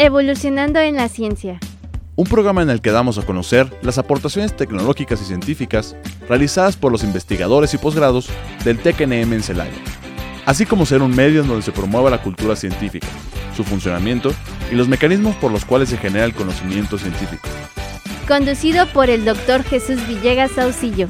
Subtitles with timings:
[0.00, 1.58] Evolucionando en la ciencia.
[2.14, 5.96] Un programa en el que damos a conocer las aportaciones tecnológicas y científicas
[6.28, 8.28] realizadas por los investigadores y posgrados
[8.64, 9.74] del TECNM en Celaya,
[10.46, 13.08] así como ser un medio en donde se promueva la cultura científica,
[13.56, 14.32] su funcionamiento
[14.70, 17.48] y los mecanismos por los cuales se genera el conocimiento científico.
[18.28, 19.64] Conducido por el Dr.
[19.64, 21.08] Jesús Villegas Saucillo.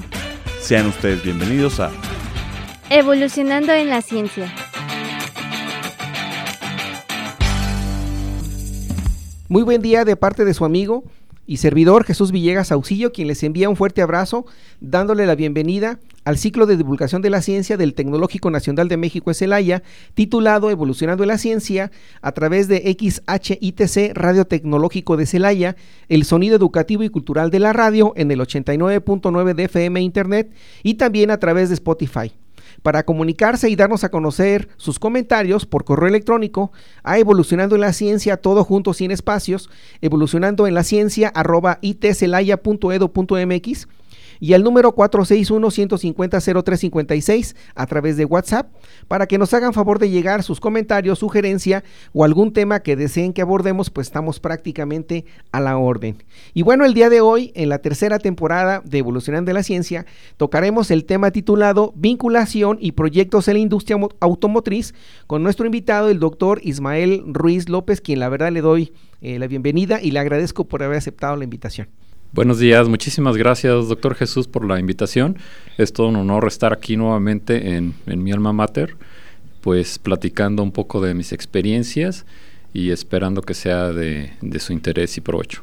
[0.63, 1.91] Sean ustedes bienvenidos a
[2.89, 4.51] Evolucionando en la ciencia.
[9.51, 11.05] Muy buen día de parte de su amigo
[11.47, 14.45] y servidor Jesús Villegas Auxillo, quien les envía un fuerte abrazo,
[14.83, 19.33] dándole la bienvenida al ciclo de divulgación de la ciencia del Tecnológico Nacional de México
[19.33, 21.91] Celaya, titulado Evolucionando la Ciencia,
[22.21, 25.77] a través de XHITC Radio Tecnológico de Celaya,
[26.11, 30.53] el sonido educativo y cultural de la radio en el 89.9 de FM Internet
[30.83, 32.35] y también a través de Spotify
[32.83, 37.93] para comunicarse y darnos a conocer sus comentarios por correo electrónico a evolucionando en la
[37.93, 39.69] ciencia, todo junto sin espacios,
[40.01, 43.89] evolucionando en la ciencia arroba itcelaya.edu.mx
[44.41, 48.73] y al número 461-150-0356 a través de WhatsApp
[49.09, 53.33] para que nos hagan favor de llegar sus comentarios, sugerencia o algún tema que deseen
[53.33, 56.23] que abordemos, pues estamos prácticamente a la orden.
[56.55, 60.91] Y bueno, el día de hoy, en la tercera temporada de Evolucionando la Ciencia, tocaremos
[60.91, 64.95] el tema titulado Vinculación y proyectos en la industria automotriz
[65.27, 69.47] con nuestro invitado, el doctor Ismael Ruiz López, quien la verdad le doy eh, la
[69.47, 71.89] bienvenida y le agradezco por haber aceptado la invitación.
[72.31, 75.39] Buenos días, muchísimas gracias, doctor Jesús, por la invitación.
[75.79, 78.97] Es todo un honor estar aquí nuevamente en, mi alma mater,
[79.63, 82.27] pues platicando un poco de mis experiencias
[82.75, 85.63] y esperando que sea de, su interés y provecho.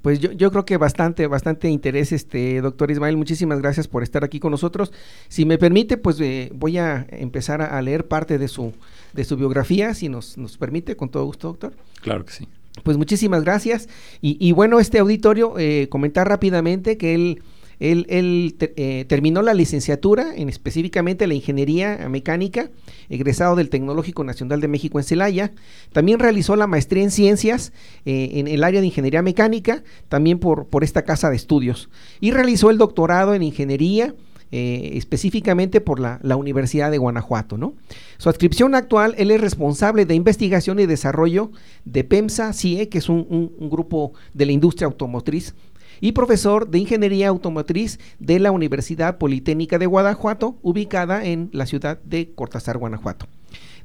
[0.00, 3.18] Pues yo, yo, creo que bastante, bastante interés, este doctor Ismael.
[3.18, 4.90] Muchísimas gracias por estar aquí con nosotros.
[5.28, 8.72] Si me permite, pues eh, voy a empezar a, leer parte de su,
[9.12, 11.74] de su biografía, si nos, nos permite, con todo gusto, doctor.
[12.00, 12.48] Claro que sí.
[12.82, 13.88] Pues muchísimas gracias.
[14.20, 17.42] Y, bueno, este auditorio, eh, comentar rápidamente que él,
[17.80, 22.70] eh, terminó la licenciatura en específicamente la ingeniería mecánica,
[23.08, 25.52] egresado del Tecnológico Nacional de México en Celaya.
[25.92, 27.72] También realizó la maestría en ciencias
[28.04, 31.90] eh, en el área de ingeniería mecánica, también por, por esta casa de estudios.
[32.20, 34.14] Y realizó el doctorado en ingeniería
[34.56, 37.58] eh, específicamente por la, Universidad de Guanajuato.
[37.58, 37.74] ¿no?
[38.18, 41.50] Su adscripción actual, él es responsable de investigación y desarrollo
[41.84, 45.56] de PEMSA CIE, que es un, grupo de la industria automotriz,
[46.00, 51.98] y profesor de Ingeniería Automotriz de la Universidad Politécnica de Guanajuato, ubicada en la ciudad
[52.04, 53.26] de Cortázar, Guanajuato.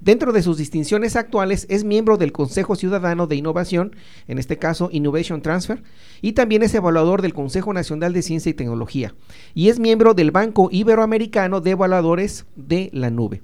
[0.01, 3.97] Dentro de sus distinciones actuales es miembro del Consejo Ciudadano de Innovación,
[4.29, 5.83] en este caso Innovation Transfer,
[6.21, 9.13] y también es evaluador del Consejo Nacional de Ciencia y Tecnología,
[9.53, 13.41] y es miembro del Banco Iberoamericano de Evaluadores de la Nube.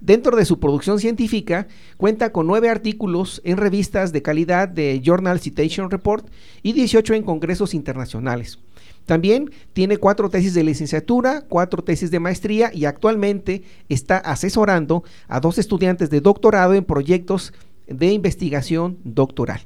[0.00, 1.68] Dentro de su producción científica,
[1.98, 6.26] cuenta con nueve artículos en revistas de calidad de Journal Citation Report
[6.62, 8.58] y 18 en congresos internacionales.
[9.10, 15.40] También tiene cuatro tesis de licenciatura, cuatro tesis de maestría y actualmente está asesorando a
[15.40, 17.52] dos estudiantes de doctorado en proyectos
[17.88, 19.62] de investigación doctoral.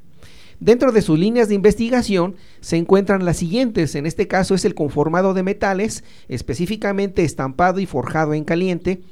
[0.60, 4.74] Dentro de sus líneas de investigación se encuentran las siguientes, en este caso es el
[4.74, 9.02] conformado de metales, específicamente estampado y forjado en caliente,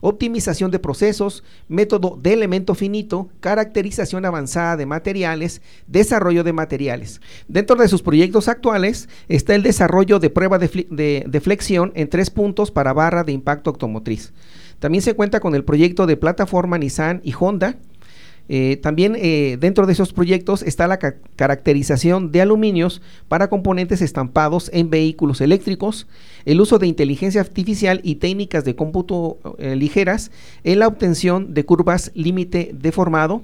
[0.00, 7.20] optimización de procesos, método de elemento finito, caracterización avanzada de materiales, desarrollo de materiales.
[7.48, 12.30] Dentro de sus proyectos actuales está el desarrollo de prueba de, de flexión en tres
[12.30, 14.32] puntos para barra de impacto automotriz.
[14.78, 17.76] También se cuenta con el proyecto de plataforma Nissan y Honda,
[18.48, 24.70] eh, también eh, dentro de esos proyectos está la caracterización de aluminios para componentes estampados
[24.72, 26.06] en vehículos eléctricos,
[26.44, 30.30] el uso de inteligencia artificial y técnicas de cómputo eh, ligeras
[30.62, 33.42] en la obtención de curvas límite deformado,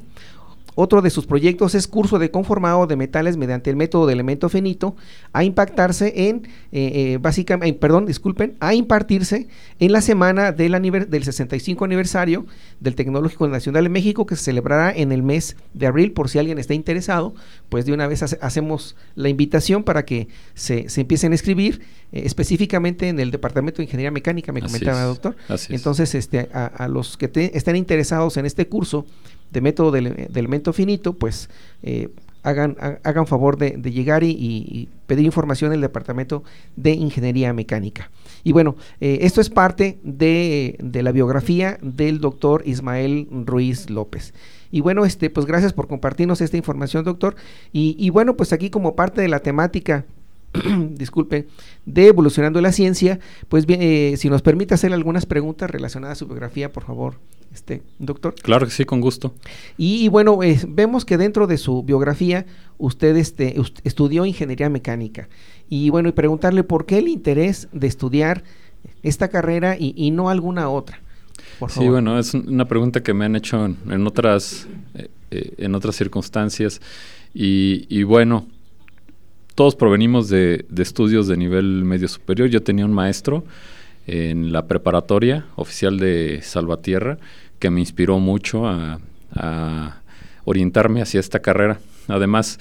[0.75, 4.49] otro de sus proyectos es curso de conformado de metales mediante el método de elemento
[4.49, 4.97] finito
[5.33, 10.73] a impactarse en, eh, eh, básicamente, perdón, disculpen, a impartirse en la semana del,
[11.09, 12.47] del 65 aniversario
[12.81, 16.39] del Tecnológico Nacional de México que se celebrará en el mes de abril por si
[16.39, 17.35] alguien está interesado,
[17.69, 21.83] pues de una vez hacemos la invitación para que se, se empiecen a escribir
[22.13, 25.37] específicamente en el Departamento de Ingeniería Mecánica, me comentaba, doctor.
[25.69, 29.07] Entonces, este, a, los que estén interesados en este curso,
[29.51, 31.51] de método del, elemento finito, pues
[31.83, 32.09] eh,
[32.43, 36.43] hagan, hagan favor de, llegar y, pedir información en el Departamento
[36.77, 38.11] de Ingeniería Mecánica.
[38.45, 44.35] Y bueno, eh, esto es parte de, la biografía del doctor Ismael Ruiz López.
[44.71, 47.37] Y bueno, este, pues gracias por compartirnos esta información, doctor.
[47.73, 50.07] Y, bueno, pues aquí como parte de la temática
[50.91, 51.47] disculpe,
[51.87, 56.21] de Evolucionando la Ciencia, pues bien, eh, si nos permite hacer algunas preguntas relacionadas a
[56.21, 57.17] su biografía, por favor,
[57.53, 58.35] este doctor.
[58.35, 59.35] Claro que sí, con gusto.
[59.77, 62.47] Y, bueno, eh, vemos que dentro de su biografía
[62.79, 63.55] usted este,
[63.85, 65.29] estudió ingeniería mecánica.
[65.69, 68.45] Y bueno, y preguntarle por qué el interés de estudiar
[69.03, 71.01] esta carrera y, no alguna otra.
[71.69, 75.97] sí, bueno, es una pregunta que me han hecho en, otras, eh, eh, en otras
[75.97, 76.81] circunstancias.
[77.35, 78.47] Y, bueno,
[79.55, 82.49] todos provenimos de, de, estudios de nivel medio superior.
[82.49, 83.45] Yo tenía un maestro
[84.07, 87.19] en la preparatoria oficial de Salvatierra
[87.59, 88.99] que me inspiró mucho a,
[90.45, 91.79] orientarme hacia esta carrera.
[92.09, 92.59] Además,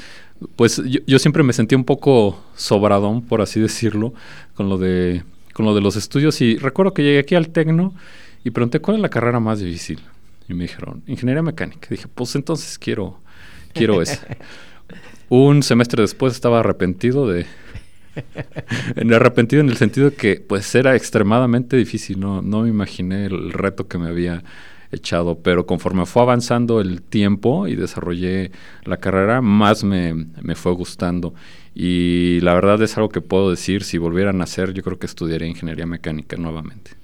[0.56, 4.14] pues yo, siempre me sentí un poco sobradón, por así decirlo,
[4.54, 5.24] con lo de
[5.54, 7.94] con lo de los estudios y recuerdo que llegué aquí al Tecno
[8.46, 10.00] y pregunté cuál es la carrera más difícil
[10.48, 11.88] y me dijeron ingeniería mecánica.
[11.90, 13.20] Dije, pues entonces quiero
[13.74, 14.20] quiero eso.
[15.32, 17.46] Un semestre después estaba arrepentido de
[18.98, 23.28] en arrepentido en el sentido de que pues era extremadamente difícil, no, no me imaginé
[23.28, 24.44] el reto que me había
[24.92, 28.52] echado, pero conforme fue avanzando el tiempo y desarrollé
[28.84, 31.34] la carrera, más me, me fue gustando.
[31.74, 35.06] Y la verdad es algo que puedo decir, si volvieran a hacer, yo creo que
[35.06, 37.01] estudiaría ingeniería mecánica nuevamente.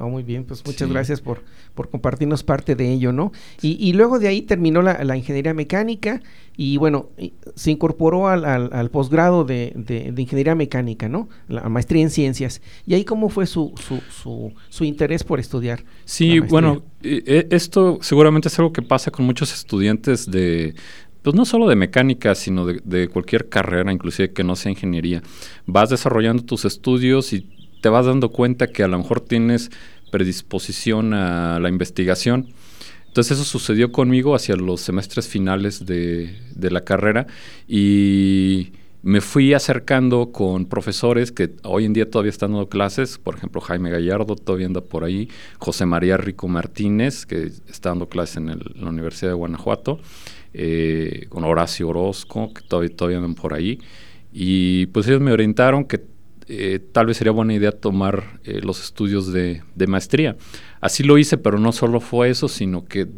[0.00, 1.44] Oh, muy bien, pues muchas gracias por,
[1.74, 3.30] por compartirnos parte de ello, ¿no?
[3.62, 6.20] Y, y luego de ahí terminó la, la, ingeniería mecánica
[6.56, 7.10] y bueno,
[7.54, 11.28] se incorporó al, al, posgrado de, de, ingeniería mecánica, ¿no?
[11.46, 12.60] La maestría en ciencias.
[12.86, 15.84] ¿Y ahí cómo fue su, su, su, su interés por estudiar?
[16.04, 20.74] Sí, bueno, e, esto seguramente es algo que pasa con muchos estudiantes de,
[21.22, 25.22] pues no solo de mecánica, sino de, de, cualquier carrera, inclusive que no sea ingeniería.
[25.66, 29.70] Vas desarrollando tus estudios y te vas dando cuenta que a lo mejor tienes
[30.10, 32.48] predisposición a la investigación.
[33.08, 37.26] Entonces eso sucedió conmigo hacia los semestres finales de, la carrera
[37.68, 38.72] y
[39.02, 43.60] me fui acercando con profesores que hoy en día todavía están dando clases, por ejemplo
[43.60, 45.28] Jaime Gallardo todavía anda por ahí,
[45.58, 50.00] José María Rico Martínez, que está dando clases en, la Universidad de Guanajuato,
[50.54, 53.78] eh, con Horacio Orozco, que todavía, todavía andan por ahí.
[54.32, 56.13] Y pues ellos me orientaron que
[56.46, 60.36] eh, tal vez sería buena idea tomar eh, los estudios de, maestría.
[60.80, 63.08] Así lo hice, pero no solo fue eso, sino que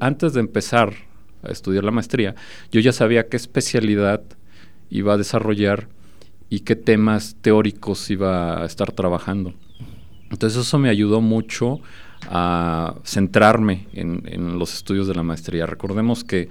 [0.00, 0.92] antes de empezar
[1.42, 2.34] a estudiar la maestría,
[2.70, 4.22] yo ya sabía qué especialidad
[4.90, 5.88] iba a desarrollar
[6.50, 9.54] y qué temas teóricos iba a estar trabajando.
[10.30, 11.80] Entonces eso me ayudó mucho
[12.28, 15.64] a centrarme en, en los estudios de la maestría.
[15.64, 16.48] Recordemos que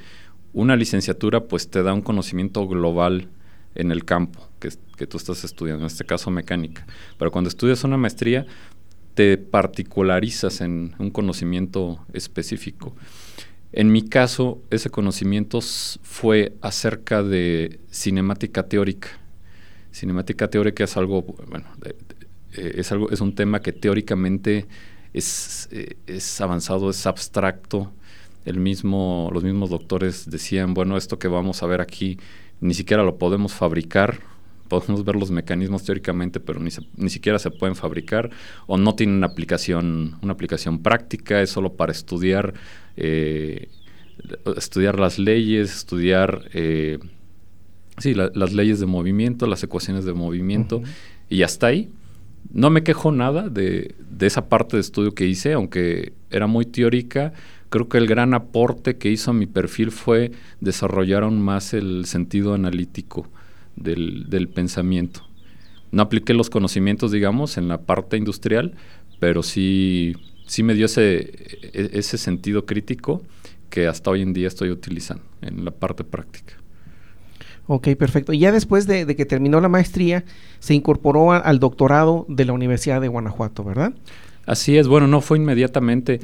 [0.54, 3.28] una licenciatura pues te da un conocimiento global
[3.76, 6.86] en el campo que, que, tú estás estudiando, en este caso mecánica.
[7.18, 8.46] Pero cuando estudias una maestría,
[9.14, 12.96] te particularizas en un conocimiento específico.
[13.72, 19.10] En mi caso, ese conocimiento fue acerca de cinemática teórica.
[19.92, 21.68] Cinemática teórica es algo, bueno,
[22.54, 24.68] eh, es, algo, es un tema que teóricamente
[25.14, 27.92] es, eh, es avanzado, es abstracto.
[28.46, 32.18] El mismo, los mismos doctores decían, bueno, esto que vamos a ver aquí
[32.62, 34.20] ni siquiera lo podemos fabricar.
[34.70, 38.30] Podemos ver los mecanismos teóricamente, pero ni, ni siquiera se pueden fabricar
[38.68, 42.54] o no tienen una aplicación, una aplicación práctica, es solo para estudiar,
[42.96, 43.70] eh,
[44.56, 47.00] estudiar las leyes, estudiar eh,
[47.98, 50.84] sí, las leyes de movimiento, las ecuaciones de movimiento,
[51.30, 51.90] y hasta ahí.
[52.54, 56.66] No me quejo nada de, de esa parte de estudio que hice, aunque era muy
[56.66, 57.34] teórica
[57.70, 62.06] Creo que el gran aporte que hizo a mi perfil fue desarrollar aún más el
[62.06, 63.28] sentido analítico
[63.76, 65.22] del, pensamiento.
[65.92, 68.74] No apliqué los conocimientos, digamos, en la parte industrial,
[69.20, 71.18] pero sí, sí me dio ese,
[71.74, 73.22] e, ese sentido crítico
[73.70, 76.56] que hasta hoy en día estoy utilizando en la parte práctica.
[77.72, 78.34] Ok, perfecto.
[78.34, 80.24] Y ya después de, que terminó la maestría,
[80.58, 83.94] se incorporó al doctorado de la Universidad de Guanajuato, ¿verdad?
[84.50, 86.20] Así es, bueno, no fue inmediatamente.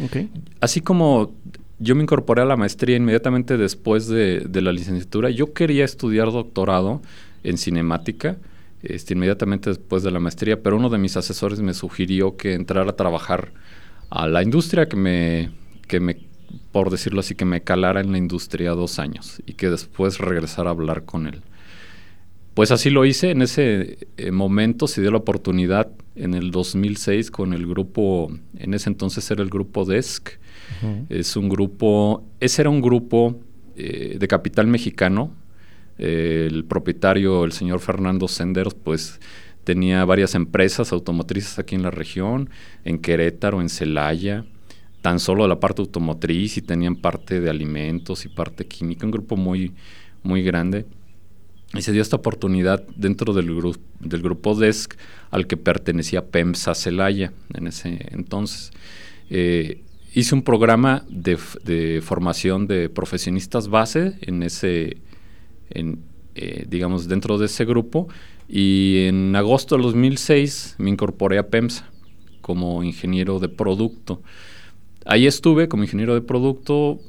[0.59, 1.35] Así como
[1.77, 7.03] yo me incorporé a la maestría inmediatamente después de, la licenciatura, yo quería estudiar doctorado
[7.43, 8.37] en cinemática.
[8.81, 12.89] Este, inmediatamente después de la maestría, pero uno de mis asesores me sugirió que entrara
[12.89, 13.51] a trabajar
[14.09, 15.51] a la industria, que me,
[15.87, 16.17] que me,
[16.71, 20.71] por decirlo así, que me calara en la industria dos años y que después regresara
[20.71, 21.43] a hablar con él.
[22.55, 27.29] Pues así lo hice, en ese eh, momento se dio la oportunidad en el 2006
[27.29, 30.39] con el grupo, en ese entonces era el grupo DESC,
[31.09, 33.41] es un grupo, ese era un grupo
[33.75, 35.33] eh, de capital mexicano,
[35.97, 39.19] el propietario, el señor Fernando Senders, pues
[39.65, 42.49] tenía varias empresas automotrices aquí en la región,
[42.85, 44.45] en Querétaro, en Celaya,
[45.01, 49.35] tan solo la parte automotriz y tenían parte de alimentos y parte química, un grupo
[49.35, 49.73] muy,
[50.23, 50.85] muy grande.
[51.73, 54.95] Y se dio esta oportunidad dentro del, grupo del grupo DESC
[55.31, 58.71] al que pertenecía PEMSA Celaya en ese entonces.
[59.29, 64.97] Eh, hice un programa de, formación de profesionistas base en ese,
[65.69, 65.99] en,
[66.35, 68.07] eh, digamos, dentro de ese grupo.
[68.47, 71.89] Y en agosto del 2006 me incorporé a PEMSA
[72.41, 74.21] como ingeniero de producto.
[75.05, 76.99] Ahí estuve como ingeniero de producto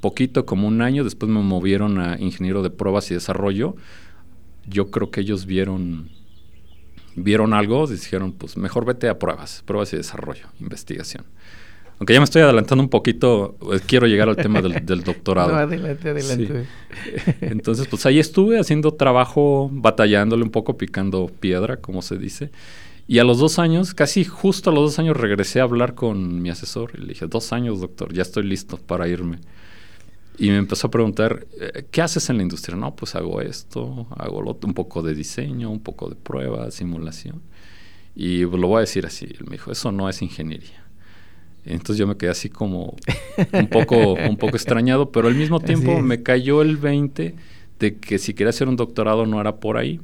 [0.00, 3.76] poquito, como un año, después me movieron a ingeniero de pruebas y desarrollo.
[4.66, 6.10] Yo creo que ellos vieron
[7.16, 11.24] vieron algo, dijeron, pues mejor vete a pruebas, pruebas y desarrollo, investigación.
[11.98, 15.52] Aunque ya me estoy adelantando un poquito, eh, quiero llegar al tema del, doctorado.
[15.52, 16.66] No, adelante, adelante.
[17.40, 22.50] Entonces, pues ahí estuve haciendo trabajo, batallándole un poco, picando piedra, como se dice.
[23.08, 26.42] Y a los dos años, casi justo a los dos años, regresé a hablar con
[26.42, 29.38] mi asesor y le dije, dos años, doctor, ya estoy listo para irme.
[30.38, 32.76] Y me empezó a preguntar, eh, ¿qué haces en la industria?
[32.76, 36.70] No, pues hago esto, hago lo otro, un poco de diseño, un poco de prueba,
[36.70, 37.40] simulación.
[38.14, 40.84] Y lo voy a decir así, él me dijo, eso no es ingeniería.
[41.64, 42.94] Entonces yo me quedé así como
[43.52, 47.34] un poco, un poco extrañado, pero al mismo tiempo me cayó el 20
[47.78, 50.00] de que si quería hacer un doctorado no era por ahí.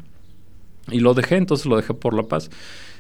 [0.91, 2.51] Y lo dejé, entonces lo dejé por La Paz.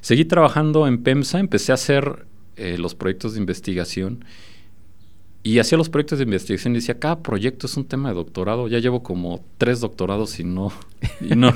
[0.00, 4.24] Seguí trabajando en PEMSA, empecé a hacer eh, los proyectos de investigación
[5.44, 8.68] y hacía los proyectos de investigación y decía, cada proyecto es un tema de doctorado.
[8.68, 10.72] Ya llevo como tres doctorados y no,
[11.20, 11.52] y no,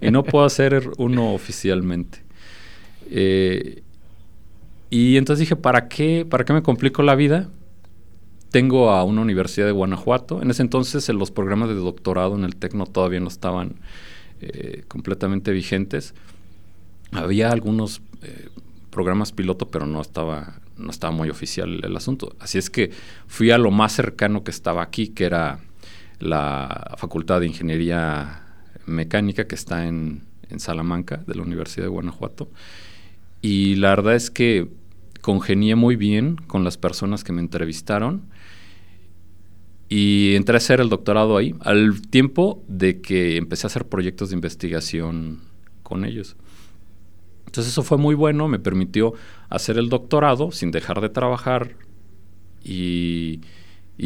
[0.00, 2.22] y no puedo hacer uno oficialmente.
[3.10, 3.82] Eh,
[4.90, 7.48] y entonces dije, ¿para qué, ¿para qué me complico la vida?
[8.50, 10.42] Tengo a una universidad de Guanajuato.
[10.42, 13.76] En ese entonces los programas de doctorado en el Tecno todavía no estaban
[14.40, 16.14] eh, completamente vigentes.
[17.12, 18.48] Había algunos eh,
[18.90, 22.34] programas piloto, pero no estaba, no estaba muy oficial el asunto.
[22.40, 22.90] Así es que
[23.26, 25.60] fui a lo más cercano que estaba aquí, que era
[26.18, 28.42] la Facultad de Ingeniería
[28.86, 32.50] Mecánica que está en, en Salamanca, de la Universidad de Guanajuato.
[33.42, 34.68] Y la verdad es que
[35.20, 38.22] congenié muy bien con las personas que me entrevistaron
[39.88, 44.30] y entré a hacer el doctorado ahí, al tiempo de que empecé a hacer proyectos
[44.30, 45.40] de investigación
[45.82, 46.36] con ellos.
[47.50, 49.12] Entonces eso fue muy bueno, me permitió
[49.48, 51.74] hacer el doctorado sin dejar de trabajar
[52.62, 53.40] y,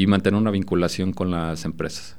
[0.09, 2.17] mantener una vinculación con las empresas,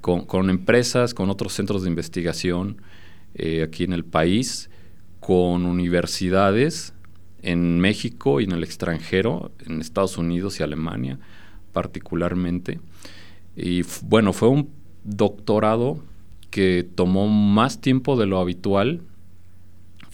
[0.00, 2.80] con, empresas, con otros centros de investigación
[3.34, 4.70] eh, aquí en el país,
[5.20, 6.94] con universidades
[7.42, 11.18] en México y en el extranjero, en Estados Unidos y Alemania
[11.72, 12.80] particularmente.
[13.54, 14.70] Y bueno, fue un
[15.04, 16.02] doctorado
[16.48, 19.02] que tomó más tiempo de lo habitual.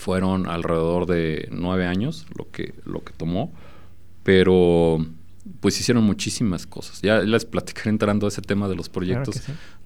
[0.05, 3.55] Fueron alrededor de nueve años lo que, lo que tomó,
[4.23, 4.99] pero
[5.61, 7.01] pues hicieron muchísimas cosas.
[7.01, 9.41] Ya les platicaré entrando a ese tema de los proyectos,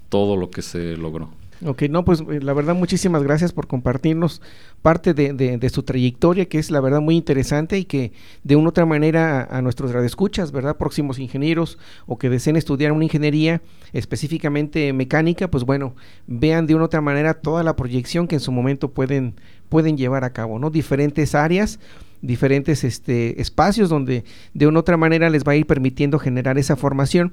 [0.08, 1.30] todo lo que se logró.
[1.64, 4.40] Ok, no, pues eh, la verdad muchísimas gracias por compartirnos
[4.80, 8.12] parte de, de, su trayectoria, que es la verdad muy interesante y que
[8.44, 10.76] de una u otra manera a, nuestros radioescuchas, ¿verdad?
[10.76, 13.60] Próximos ingenieros o que deseen estudiar una ingeniería
[13.92, 15.96] específicamente mecánica, pues bueno,
[16.28, 19.34] vean de una u otra manera toda la proyección que en su momento pueden,
[19.68, 20.70] pueden llevar a cabo, ¿no?
[20.70, 21.78] Diferentes áreas
[22.20, 26.76] diferentes este, espacios donde de una otra manera les va a ir permitiendo generar esa
[26.76, 27.32] formación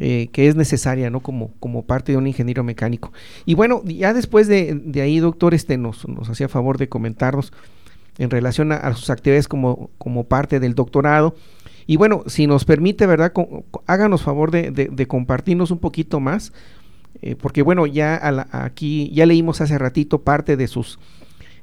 [0.00, 1.20] eh, que es necesaria, ¿no?
[1.20, 3.12] Como, como parte de un ingeniero mecánico.
[3.46, 7.52] Y bueno, ya después de, ahí, doctor, este nos, nos hacía favor de comentarnos
[8.16, 11.34] en relación a, sus actividades como, como parte del doctorado.
[11.88, 13.32] Y bueno, si nos permite, ¿verdad?
[13.86, 16.52] háganos favor de, compartirnos un poquito más,
[17.20, 18.20] eh, porque bueno, ya
[18.52, 21.00] aquí ya leímos hace ratito parte de sus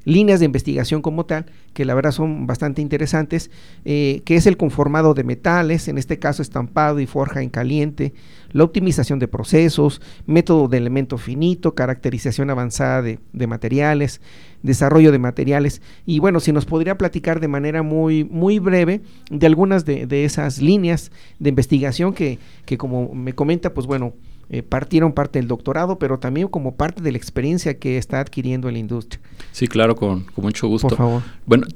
[0.06, 3.50] líneas de investigación como tal, que la verdad son bastante interesantes,
[3.84, 8.14] eh, que es el conformado de metales, en este caso estampado y forja en caliente,
[8.52, 14.20] la optimización de procesos, método de elemento finito, caracterización avanzada de, materiales,
[14.62, 15.82] desarrollo de materiales.
[16.06, 20.62] Y bueno, si nos podría platicar de manera muy, muy breve de algunas de, esas
[20.62, 21.10] líneas
[21.40, 24.14] de investigación que, que como me comenta, pues bueno,
[24.48, 28.68] eh, partieron parte del doctorado, pero también como parte de la experiencia que está adquiriendo
[28.68, 29.20] en la industria.
[29.50, 30.88] Sí, claro, con, mucho gusto.
[30.88, 31.22] Por favor.
[31.46, 31.66] Bueno,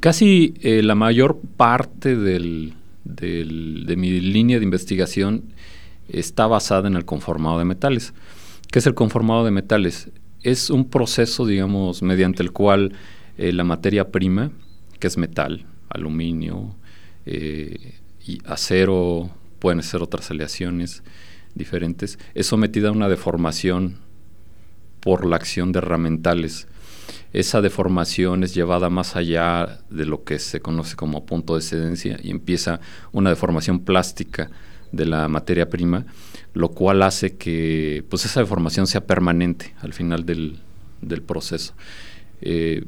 [0.00, 5.44] casi eh, la mayor parte del, de mi línea de investigación
[6.08, 8.12] está basada en el conformado de metales.
[8.70, 10.10] ¿Qué es el conformado de metales?
[10.42, 12.92] Es un proceso, digamos, mediante el cual
[13.38, 14.50] eh, la materia prima,
[14.98, 16.76] que es metal, aluminio,
[17.24, 21.04] y acero, pueden ser otras aleaciones,
[21.54, 23.98] diferentes, es sometida a una deformación
[25.00, 26.68] por la acción de herramientales.
[27.32, 32.18] Esa deformación es llevada más allá de lo que se conoce como punto de excedencia
[32.22, 32.80] y empieza
[33.10, 34.50] una deformación plástica
[34.92, 36.04] de la materia prima,
[36.52, 40.60] lo cual hace que pues esa deformación sea permanente al final del,
[41.26, 41.74] proceso.
[42.42, 42.84] Eh,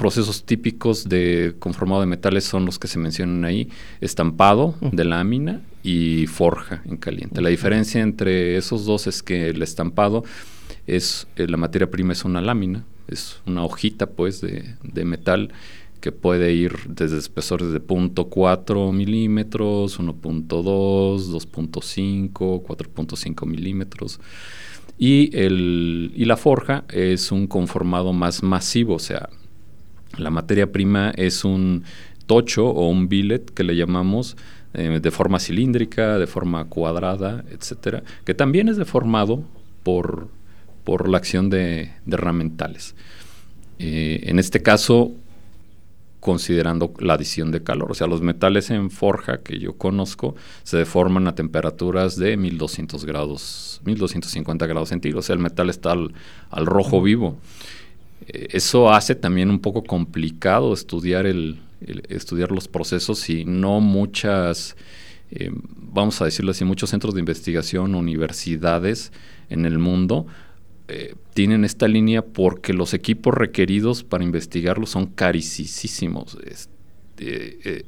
[0.00, 3.68] procesos típicos de conformado de metales son los que se mencionan ahí,
[4.00, 7.42] estampado de lámina y forja en caliente.
[7.42, 10.24] La diferencia entre esos dos es que el estampado
[10.86, 15.52] es, eh, la materia prima es una lámina, es una hojita pues de, de metal
[16.00, 24.18] que puede ir desde espesores de 0.4 milímetros, 1.2, 2.5, 4.5 milímetros.
[24.96, 29.28] Y, el, y la forja es un conformado más masivo, o sea,
[30.18, 31.84] la materia prima es un
[32.26, 34.36] tocho o un billet que le llamamos
[34.74, 39.42] eh, de forma cilíndrica, de forma cuadrada, etcétera, que también es deformado
[39.82, 40.28] por,
[40.84, 42.94] por la acción de, de herramientales.
[43.78, 45.12] Eh, en este caso,
[46.20, 47.90] considerando la adición de calor.
[47.90, 53.04] O sea, los metales en forja que yo conozco se deforman a temperaturas de 1200
[53.06, 55.24] grados, 1250 grados centígrados.
[55.24, 57.38] O sea, el metal está al, rojo vivo.
[58.26, 61.60] Eh, eso hace también un poco complicado estudiar, el,
[62.08, 64.76] estudiar los procesos y no muchas,
[65.30, 69.12] eh, vamos a decirlo así, muchos centros de investigación, universidades
[69.48, 70.26] en el mundo
[70.92, 76.36] eh, tienen esta línea porque los equipos requeridos para investigarlo son carísimos.
[77.18, 77.84] Eh,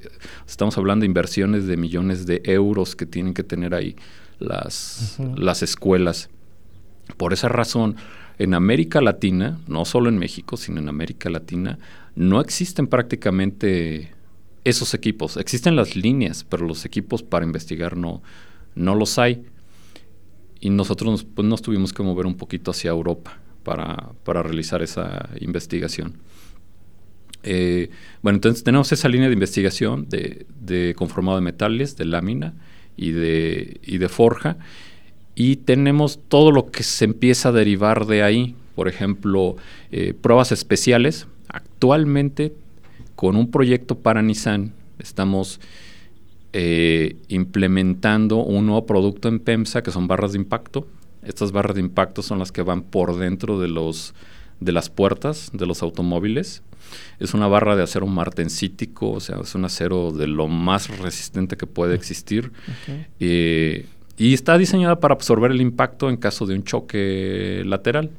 [0.46, 3.96] estamos hablando de inversiones de millones de euros que tienen que tener ahí
[4.38, 6.30] las, las escuelas.
[7.16, 7.96] Por esa razón,
[8.38, 11.78] en América Latina, no solo en México, sino en América Latina,
[12.14, 14.12] no existen prácticamente
[14.64, 15.36] esos equipos.
[15.36, 18.22] Existen las líneas, pero los equipos para investigar no,
[18.74, 19.44] no los hay
[20.60, 25.28] y nosotros pues, nos tuvimos que mover un poquito hacia Europa para, para realizar esa
[25.40, 26.18] investigación.
[27.42, 27.90] Eh,
[28.22, 32.54] bueno, entonces tenemos esa línea de investigación de, de, conformado de metales, de lámina
[32.96, 34.58] y de, y de forja,
[35.34, 39.56] y tenemos todo lo que se empieza a derivar de ahí, por ejemplo,
[39.90, 41.26] eh, pruebas especiales.
[41.48, 42.54] Actualmente,
[43.16, 45.60] con un proyecto para Nissan, estamos
[46.52, 50.86] eh, implementando un nuevo producto en PEMSA que son barras de impacto.
[51.22, 54.14] Estas barras de impacto son las que van por dentro de, los,
[54.60, 56.62] de las puertas de los automóviles.
[57.18, 61.56] Es una barra de acero martensítico, o sea, es un acero de lo más resistente
[61.56, 62.52] que puede existir.
[63.18, 68.10] Eh, y está diseñada para absorber el impacto en caso de un choque lateral.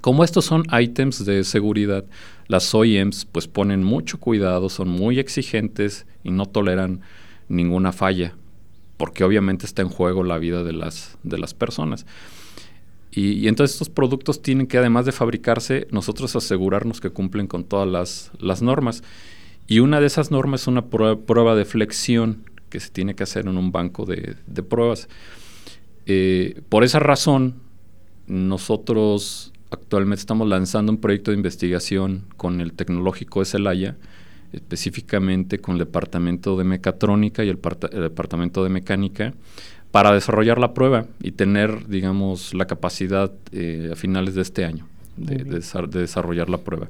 [0.00, 2.04] Como estos son ítems de seguridad,
[2.46, 7.00] las OEMs pues ponen mucho cuidado, son muy exigentes y no toleran
[7.48, 8.34] ninguna falla,
[8.96, 12.06] porque obviamente está en juego la vida de las, de las personas.
[13.12, 18.30] Y, entonces estos productos tienen que, además de fabricarse, nosotros asegurarnos que cumplen con todas
[18.38, 19.02] las, normas.
[19.66, 23.46] Y una de esas normas es una prueba, de flexión que se tiene que hacer
[23.46, 25.08] en un banco de, pruebas.
[26.06, 27.56] Eh, por esa razón,
[28.26, 33.96] nosotros actualmente estamos lanzando un proyecto de investigación con el tecnológico de Celaya,
[34.52, 39.34] específicamente con el departamento de mecatrónica y el, departamento de mecánica
[39.90, 44.86] para desarrollar la prueba y tener, digamos, la capacidad eh, a finales de este año
[45.16, 45.44] de,
[45.88, 46.88] desarrollar la prueba.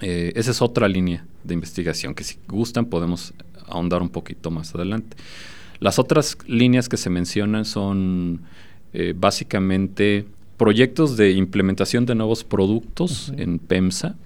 [0.00, 3.34] Eh, esa es otra línea de investigación que si gustan podemos
[3.70, 5.16] ahondar un poquito más adelante.
[5.80, 8.42] Las otras líneas que se mencionan son
[8.92, 10.26] eh, básicamente
[10.56, 14.16] proyectos de implementación de nuevos productos en PEMSA,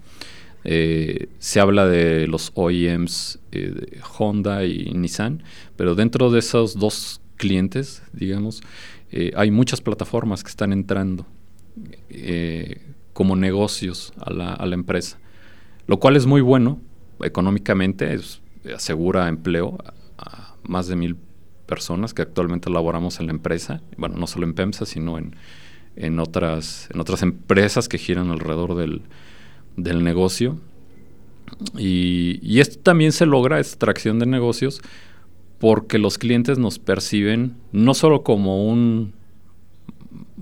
[0.63, 5.43] eh, se habla de los OEMs eh, Honda y Nissan,
[5.75, 8.61] pero dentro de esos dos clientes, digamos,
[9.35, 11.27] hay muchas plataformas que están entrando
[13.13, 15.19] como negocios a la, empresa,
[15.85, 16.79] lo cual es muy bueno
[17.21, 18.17] económicamente,
[18.75, 19.77] asegura empleo
[20.17, 21.17] a, más de mil
[21.65, 25.35] personas que actualmente laboramos en la empresa, bueno, no solo en PEMSA, sino en,
[25.95, 29.01] en, otras, en otras empresas que giran alrededor del,
[29.75, 30.59] del negocio.
[31.77, 34.81] Y, esto también se logra, extracción de negocios,
[35.59, 39.13] porque los clientes nos perciben no solo como un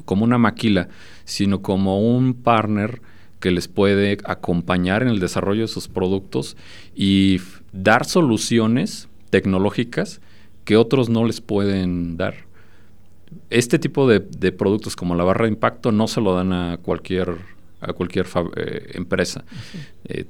[0.05, 0.89] como una maquila,
[1.25, 3.01] sino como un partner
[3.41, 6.55] que les puede acompañar en el desarrollo de sus productos
[6.95, 7.41] y
[7.73, 10.21] dar soluciones tecnológicas
[10.63, 12.35] que otros no les pueden dar.
[13.49, 17.35] Este tipo de, productos como la barra de impacto no se lo dan a cualquier
[17.81, 19.43] a cualquier eh, empresa.
[20.05, 20.25] Eh,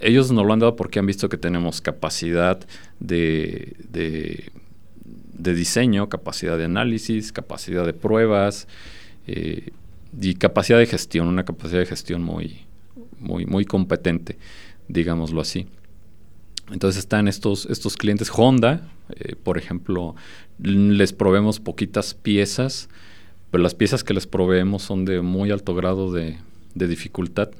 [0.00, 2.60] ellos nos lo han dado porque han visto que tenemos capacidad
[3.00, 8.68] de, de, diseño, capacidad de análisis, capacidad de pruebas
[9.26, 9.70] eh,
[10.20, 12.60] y capacidad de gestión, una capacidad de gestión muy,
[13.18, 14.38] muy, muy competente,
[14.88, 15.66] digámoslo así.
[16.72, 18.88] Entonces están estos, estos clientes Honda,
[19.44, 20.16] por ejemplo,
[20.58, 22.88] les proveemos poquitas piezas,
[23.50, 26.38] pero las piezas que les proveemos son de muy alto grado de,
[26.76, 27.50] de dificultad.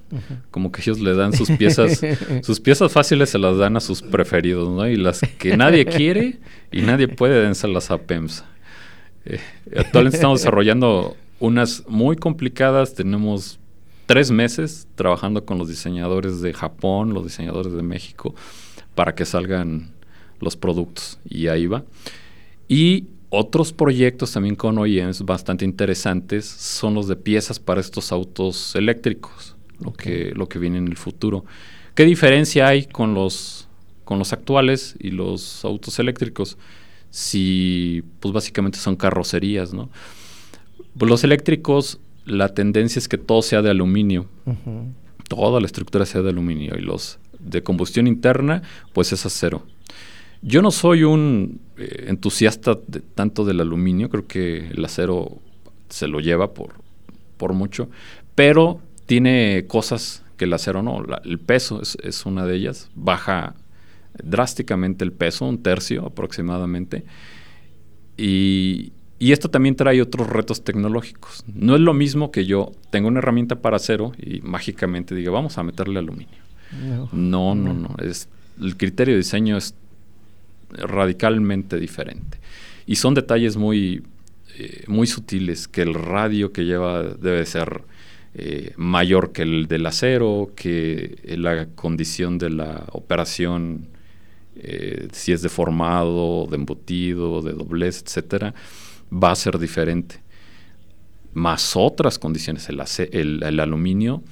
[0.51, 2.01] Como que ellos le dan sus piezas,
[2.43, 4.87] sus piezas fáciles se las dan a sus preferidos, ¿no?
[4.87, 6.39] Y las que nadie quiere
[6.71, 8.45] y nadie puede, dárselas a PEMS.
[9.25, 9.41] Eh,
[9.77, 13.59] actualmente estamos desarrollando unas muy complicadas, tenemos
[14.07, 18.35] tres meses trabajando con los diseñadores de Japón, los diseñadores de México,
[18.95, 19.91] para que salgan
[20.41, 21.19] los productos.
[21.29, 21.85] Y ahí va.
[22.69, 28.75] Y otros proyectos también con OEMs bastante interesantes son los de piezas para estos autos
[28.77, 31.45] eléctricos, lo, que, lo que viene en el futuro.
[31.95, 33.69] ¿Qué diferencia hay con los,
[34.05, 36.57] con los actuales y los autos eléctricos?
[37.11, 39.91] Si, pues básicamente son carrocerías, ¿no?
[40.99, 44.27] Pues los eléctricos, la tendencia es que todo sea de aluminio.
[45.29, 46.77] Toda la estructura sea de aluminio.
[46.79, 49.63] Y los de combustión interna, pues es acero.
[50.43, 52.79] Yo no soy un eh, entusiasta
[53.15, 55.39] tanto del aluminio, creo que el acero
[55.89, 56.75] se lo lleva por,
[57.37, 57.89] por mucho,
[58.35, 61.03] pero tiene cosas que el acero no.
[61.25, 63.55] el peso es, una de ellas, baja
[64.23, 67.05] drásticamente el peso, un tercio aproximadamente.
[68.17, 71.45] Y, y, esto también trae otros retos tecnológicos.
[71.53, 75.59] No es lo mismo que yo tenga una herramienta para acero y mágicamente diga, vamos
[75.59, 76.39] a meterle aluminio.
[77.13, 77.75] No, no, no.
[77.75, 77.97] no.
[78.03, 78.29] Es,
[78.61, 79.75] el criterio de diseño es
[80.71, 82.39] radicalmente diferente.
[82.87, 84.03] Y son detalles muy,
[84.59, 87.83] eh, muy sutiles, que el radio que lleva debe ser
[88.35, 93.89] eh, mayor que el del acero, que la condición de la operación,
[94.57, 98.55] eh, si es deformado, de embutido, de doblez, etcétera,
[99.13, 100.21] va a ser diferente.
[101.35, 104.23] Más otras condiciones, el, el, aluminio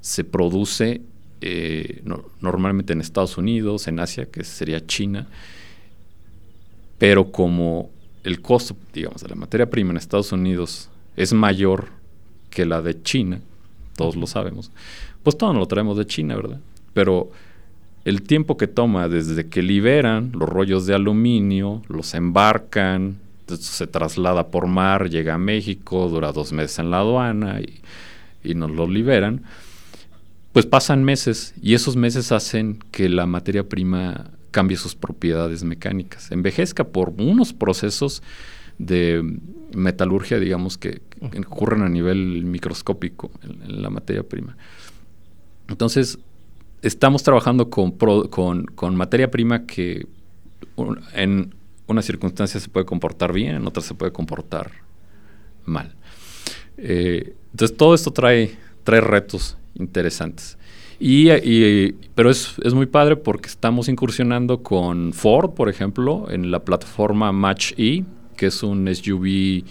[0.00, 1.02] se produce
[1.40, 2.02] eh,
[2.40, 5.26] normalmente en Estados Unidos, en Asia, que sería China,
[6.98, 7.90] pero como
[8.22, 11.88] el costo, digamos, de la materia prima en Estados Unidos es mayor
[12.50, 13.40] que la de China,
[13.96, 14.70] todos lo sabemos,
[15.22, 16.60] pues todo nos lo traemos de China, ¿verdad?
[16.92, 17.30] Pero
[18.04, 24.48] el tiempo que toma desde que liberan los rollos de aluminio, los embarcan, se traslada
[24.48, 27.80] por mar, llega a México, dura dos meses en la aduana y,
[28.42, 29.42] y nos lo liberan,
[30.52, 36.30] pues pasan meses y esos meses hacen que la materia prima cambie sus propiedades mecánicas,
[36.30, 38.22] envejezca por unos procesos
[38.78, 39.38] de
[39.74, 41.02] metalurgia, digamos, que,
[41.48, 44.56] ocurren a nivel microscópico en, la materia prima.
[45.68, 46.18] Entonces,
[46.82, 47.92] estamos trabajando con,
[48.28, 50.06] con, materia prima que
[51.14, 51.54] en
[51.86, 54.70] unas circunstancias se puede comportar bien, en otras se puede comportar
[55.64, 55.94] mal.
[56.76, 60.58] Eh, entonces, todo esto trae, trae retos interesantes.
[60.98, 67.32] Y, pero es, muy padre porque estamos incursionando con Ford, por ejemplo, en la plataforma
[67.32, 68.04] Match E,
[68.36, 69.64] que es un SUV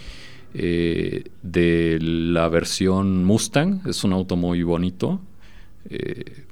[0.54, 3.80] eh, de la versión Mustang.
[3.86, 5.20] Es un auto muy bonito,
[5.88, 6.43] eh,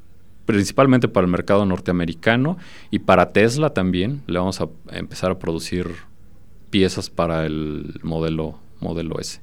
[0.46, 2.58] principalmente para el mercado norteamericano
[2.90, 4.22] y para Tesla también.
[4.26, 5.88] Le vamos a empezar a producir
[6.70, 9.40] piezas para el modelo, modelo S.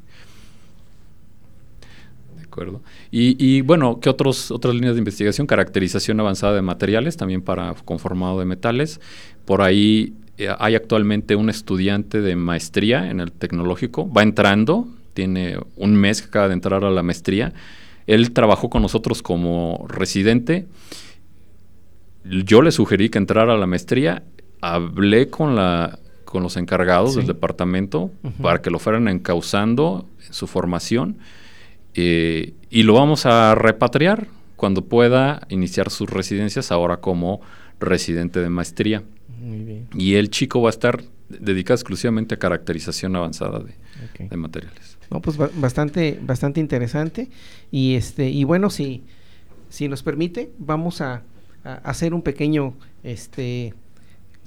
[3.12, 5.48] Y, bueno, ¿qué otros, otras líneas de investigación?
[5.48, 9.00] Caracterización avanzada de materiales, también para conformado de metales.
[9.46, 15.58] Por ahí eh, hay actualmente un estudiante de maestría en el tecnológico, va entrando, tiene
[15.76, 17.54] un mes que acaba de entrar a la maestría.
[18.10, 20.68] Él trabajó con nosotros como residente.
[22.24, 24.24] Yo le sugerí que entrara a la maestría,
[24.62, 30.46] hablé con la con los encargados del departamento para que lo fueran encauzando en su
[30.46, 31.18] formación
[31.96, 37.42] eh, y lo vamos a repatriar cuando pueda iniciar sus residencias ahora como
[37.80, 39.04] residente de maestría.
[39.96, 44.89] Y el chico va a estar dedicado exclusivamente a caracterización avanzada de, materiales.
[45.10, 47.30] No, pues bastante, bastante interesante.
[47.72, 49.04] Y este, y bueno, si,
[49.70, 51.24] si nos permite, vamos a,
[51.84, 53.74] hacer un pequeño este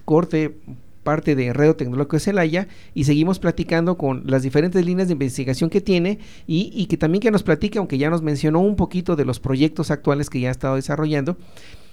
[0.07, 0.57] corte
[1.03, 5.69] parte de Radio Tecnológico de Celaya y seguimos platicando con las diferentes líneas de investigación
[5.69, 9.25] que tiene y, que también que nos platique, aunque ya nos mencionó un poquito de
[9.25, 11.37] los proyectos actuales que ya ha estado desarrollando.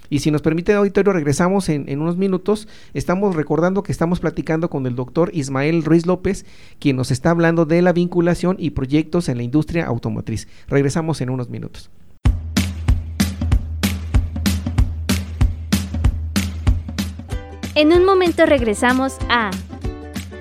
[0.10, 2.68] Y si nos permite, auditorio, regresamos en, en, unos minutos.
[2.94, 6.46] Estamos recordando que estamos platicando con el doctor Ismael Ruiz López,
[6.80, 10.48] quien nos está hablando de la vinculación y proyectos en la industria automotriz.
[10.68, 11.90] Regresamos en unos minutos.
[17.76, 19.52] En un momento regresamos a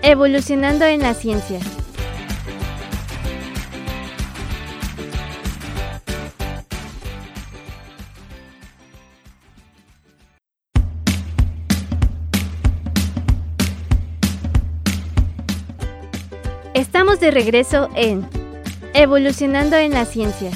[0.03, 1.61] Evolucionando en la Ciencia.
[16.79, 18.25] Estamos de regreso en
[18.95, 20.53] Evolucionando en la Ciencia.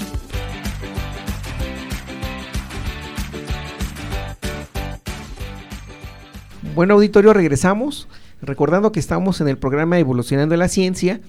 [6.77, 8.07] Bueno, auditorio, regresamos.
[8.41, 11.21] Recordando que estamos en el programa Evolucionando en la Ciencia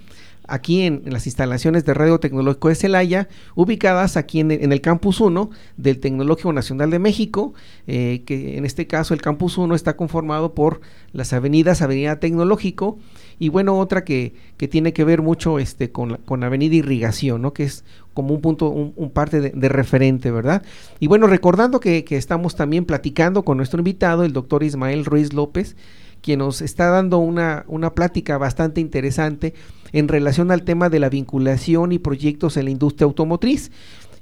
[0.47, 5.49] aquí en, las instalaciones de Radio Tecnológico de Celaya, ubicadas aquí en, el Campus 1
[5.77, 7.53] del Tecnológico Nacional de México,
[7.87, 12.97] eh, que en este caso el Campus 1 está conformado por las avenidas Avenida Tecnológico
[13.39, 17.53] y bueno, otra que, que tiene que ver mucho este, con, con Avenida Irrigación, ¿no?
[17.53, 20.61] que es como un punto, un, parte de, referente, ¿verdad?
[20.99, 25.33] Y bueno, recordando que, que estamos también platicando con nuestro invitado, el doctor Ismael Ruiz
[25.33, 25.75] López,
[26.21, 29.53] quien nos está dando una, una plática bastante interesante
[29.93, 33.71] en relación al tema de la vinculación y proyectos en la industria automotriz.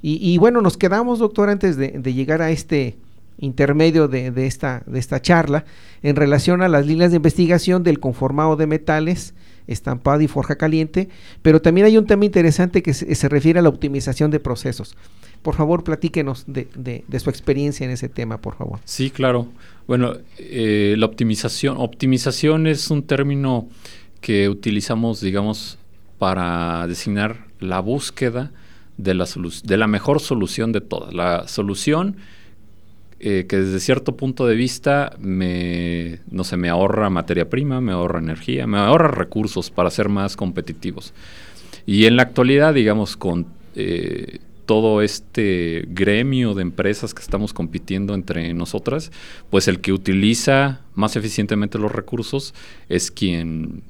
[0.04, 2.96] Y, bueno, nos quedamos, doctor, antes de, llegar a este
[3.38, 5.64] intermedio de, esta, de esta charla,
[6.02, 9.32] en relación a las líneas de investigación del conformado de metales,
[9.68, 11.08] estampado y forja caliente,
[11.40, 14.96] pero también hay un tema interesante que se, refiere a la optimización de procesos.
[15.40, 18.80] Por favor, platíquenos de, de, su experiencia en ese tema, por favor.
[18.84, 19.46] Sí, claro.
[19.86, 23.68] Bueno, eh, la optimización, optimización es un término
[24.22, 25.78] que utilizamos, digamos,
[26.18, 28.52] para designar la búsqueda
[28.96, 29.26] de la,
[29.64, 31.12] de la mejor solución de todas.
[31.12, 32.16] La solución
[33.24, 37.92] eh, que desde cierto punto de vista me, no sé, me ahorra materia prima, me
[37.92, 41.12] ahorra energía, me ahorra recursos para ser más competitivos.
[41.86, 48.14] Y en la actualidad, digamos, con eh, todo este gremio de empresas que estamos compitiendo
[48.14, 49.12] entre nosotras,
[49.50, 52.54] pues el que utiliza más eficientemente los recursos
[52.88, 53.82] es quien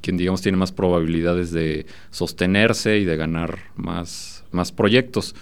[0.00, 5.34] quien digamos tiene más probabilidades de sostenerse y de ganar más, más proyectos.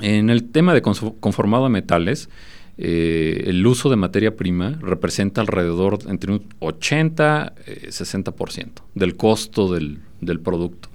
[0.00, 2.28] En el tema de conformado a metales,
[2.78, 9.72] eh, el uso de materia prima representa alrededor entre un 80 y 60% del costo
[9.72, 10.00] del,
[10.40, 10.90] producto.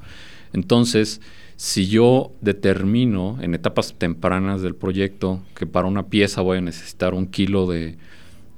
[0.53, 1.21] Entonces,
[1.55, 7.15] si yo determino en etapas tempranas del proyecto que para una pieza voy a necesitar
[7.15, 7.97] un kilo de,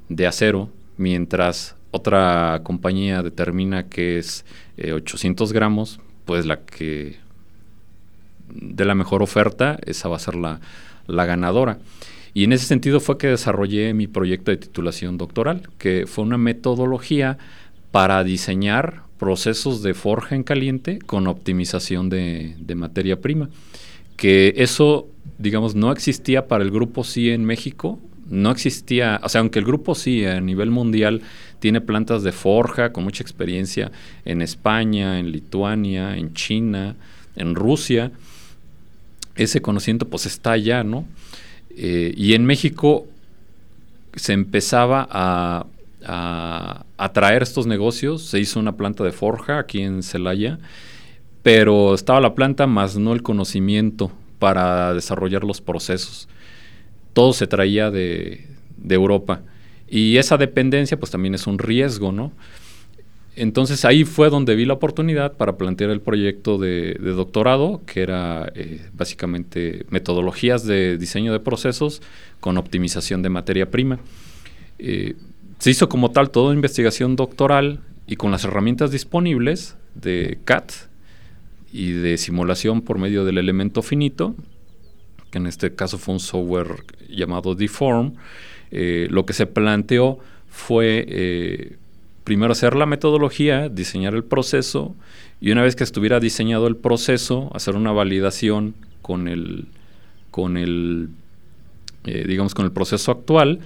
[0.09, 4.45] de acero, mientras otra compañía determina que es
[4.77, 7.17] 800 eh, gramos, pues la que
[8.49, 10.59] de la mejor oferta, esa va a ser la,
[11.07, 11.77] ganadora.
[12.33, 16.39] Y en ese sentido fue que desarrollé mi proyecto de titulación doctoral, que fue una
[16.39, 17.37] metodología
[17.91, 23.49] para diseñar procesos de forja en caliente con optimización de, de materia prima.
[24.17, 27.99] Que eso, digamos, no existía para el grupo sí en México,
[28.33, 31.21] no existía, o sea, aunque el grupo sí a nivel mundial
[31.59, 33.91] tiene plantas de forja con mucha experiencia
[34.25, 36.95] en España, en Lituania, en China,
[37.35, 38.11] en Rusia.
[39.35, 41.05] Ese conocimiento pues está allá, ¿no?
[41.69, 43.07] Eh, y en México
[44.15, 45.65] se empezaba a,
[46.05, 48.23] a, traer estos negocios.
[48.23, 50.59] Se hizo una planta de forja aquí en Celaya,
[51.43, 56.27] pero estaba la planta más no el conocimiento para desarrollar los procesos.
[57.13, 58.47] Todo se traía de,
[58.89, 59.41] Europa.
[59.87, 62.31] Y esa dependencia pues también es un riesgo, ¿no?
[63.35, 68.51] Entonces ahí fue donde vi la oportunidad para plantear el proyecto de, doctorado, que era
[68.55, 72.01] eh, básicamente metodologías de diseño de procesos
[72.39, 73.99] con optimización de materia prima.
[74.77, 75.15] Eh,
[75.57, 80.71] se hizo como tal toda investigación doctoral y con las herramientas disponibles de CAT
[81.71, 84.35] y de simulación por medio del elemento finito,
[85.33, 88.13] que en este caso fue un software llamado Deform,
[88.69, 91.77] eh, lo que se planteó fue eh,
[92.23, 94.95] primero hacer la metodología, diseñar el proceso
[95.41, 99.65] y una vez que estuviera diseñado el proceso, hacer una validación con el,
[100.29, 101.09] con el
[102.03, 103.61] eh, digamos, con el proceso actual.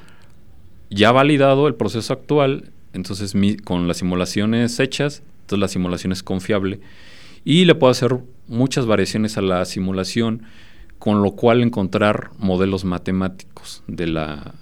[0.89, 3.33] Ya validado el proceso actual, entonces
[3.65, 6.79] con las simulaciones hechas, entonces la simulación es confiable
[7.43, 10.43] y le puedo hacer muchas variaciones a la simulación,
[10.99, 14.55] con lo cual encontrar modelos matemáticos de la,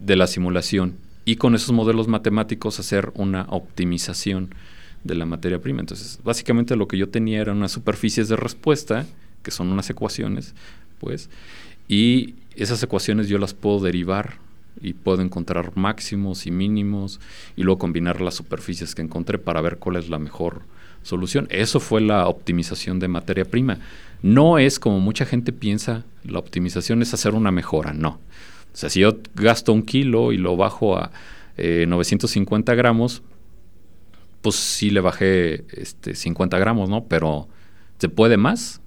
[0.00, 4.54] de la simulación y con esos modelos matemáticos hacer una optimización
[5.04, 5.80] de la materia prima.
[5.80, 9.06] Entonces, básicamente lo que yo tenía eran unas superficies de respuesta,
[9.42, 10.54] que son unas ecuaciones,
[11.00, 11.30] pues,
[11.88, 14.36] y esas ecuaciones yo las puedo derivar
[14.80, 17.20] y puedo encontrar máximos y mínimos
[17.56, 20.62] y luego combinar las superficies que encontré para ver cuál es la mejor
[21.02, 21.46] solución.
[21.50, 23.78] Eso fue la optimización de materia prima.
[24.22, 28.20] No es como mucha gente piensa, la optimización es hacer una mejora, no.
[28.72, 31.10] O sea, si yo gasto un kilo y lo bajo a
[31.56, 33.22] 950 eh, gramos,
[34.40, 37.04] pues sí le bajé este, 50 gramos, ¿no?
[37.04, 37.48] Pero
[37.98, 38.80] ¿se puede más?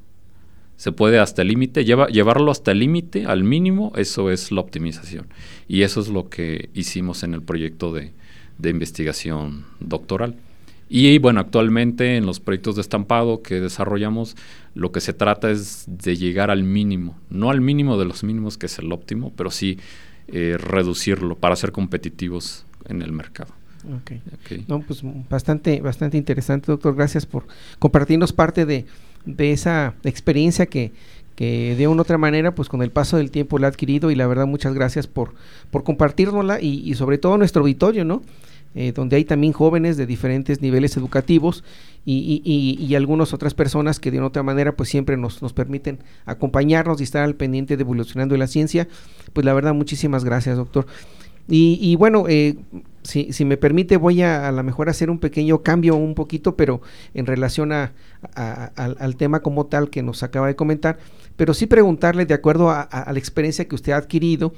[0.78, 5.28] Se puede hasta el límite, llevarlo hasta el límite, al mínimo, eso es la optimización.
[5.68, 10.36] Y eso es lo que hicimos en el proyecto de investigación doctoral.
[10.88, 14.36] Y bueno, actualmente en los proyectos de estampado que desarrollamos,
[14.76, 18.58] lo que se trata es de llegar al mínimo, no al mínimo de los mínimos
[18.58, 19.80] que es el óptimo, pero sí
[20.28, 23.54] eh, reducirlo para ser competitivos en el mercado.
[24.02, 24.22] Okay.
[24.68, 26.96] No, pues bastante, bastante interesante, doctor.
[26.96, 27.46] Gracias por
[27.78, 28.86] compartirnos parte de,
[29.26, 30.92] de esa experiencia que,
[31.36, 34.10] que de una u otra manera, pues con el paso del tiempo la ha adquirido
[34.10, 35.36] y la verdad muchas gracias por,
[35.70, 38.24] por compartirnosla y, y sobre todo nuestro auditorio, ¿no?
[38.78, 41.64] Eh, donde hay también jóvenes de diferentes niveles educativos
[42.04, 46.00] y, y, y, algunas otras personas que de otra manera pues siempre nos, nos permiten
[46.26, 48.90] acompañarnos y estar al pendiente de evolucionando la ciencia.
[49.32, 50.88] Pues la verdad muchísimas gracias, doctor.
[51.48, 52.58] Y, bueno, eh,
[53.04, 56.58] si, si, me permite, voy a a lo mejor hacer un pequeño cambio un poquito,
[56.58, 56.82] pero
[57.14, 57.94] en relación a,
[58.36, 60.98] a, al, tema como tal que nos acaba de comentar,
[61.38, 64.54] pero sí preguntarle, de acuerdo a, la experiencia que usted ha adquirido,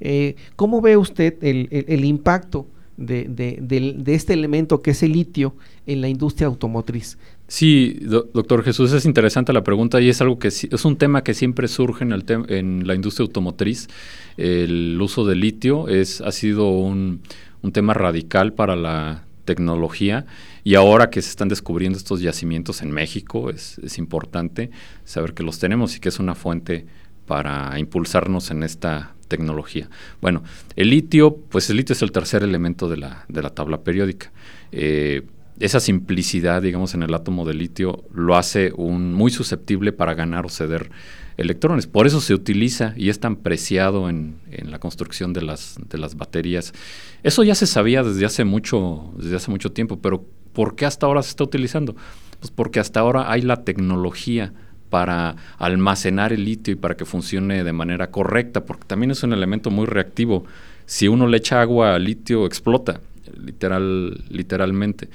[0.00, 2.66] eh, ¿cómo ve usted el, el impacto
[3.02, 3.58] de, de,
[3.96, 5.54] de, este elemento que es el litio
[5.86, 7.18] en la industria automotriz?
[7.48, 11.22] Sí, do, doctor Jesús, es interesante la pregunta y es algo que es un tema
[11.22, 13.88] que siempre surge en, el en la industria automotriz.
[14.36, 17.20] El uso de litio es, ha sido un,
[17.62, 20.26] un tema radical para la tecnología
[20.64, 24.70] y ahora que se están descubriendo estos yacimientos en México es, es, importante
[25.04, 26.86] saber que los tenemos y que es una fuente
[27.26, 29.88] para impulsarnos en esta tecnología.
[30.20, 30.42] Bueno,
[30.76, 34.30] el litio, pues el litio es el tercer elemento de la, de la tabla periódica.
[34.72, 35.22] Eh,
[35.58, 40.44] esa simplicidad, digamos, en el átomo de litio lo hace un, muy susceptible para ganar
[40.44, 40.90] o ceder
[41.38, 41.86] electrones.
[41.86, 45.98] Por eso se utiliza y es tan preciado en, en, la construcción de las, de
[45.98, 46.74] las baterías.
[47.22, 51.06] Eso ya se sabía desde hace mucho, desde hace mucho tiempo, pero ¿por qué hasta
[51.06, 51.96] ahora se está utilizando?
[52.40, 54.52] Pues porque hasta ahora hay la tecnología
[54.92, 59.32] para almacenar el litio y para que funcione de manera correcta, porque también es un
[59.32, 60.44] elemento muy reactivo.
[60.84, 63.00] Si uno le echa agua al litio, explota,
[63.42, 65.08] literal, literalmente.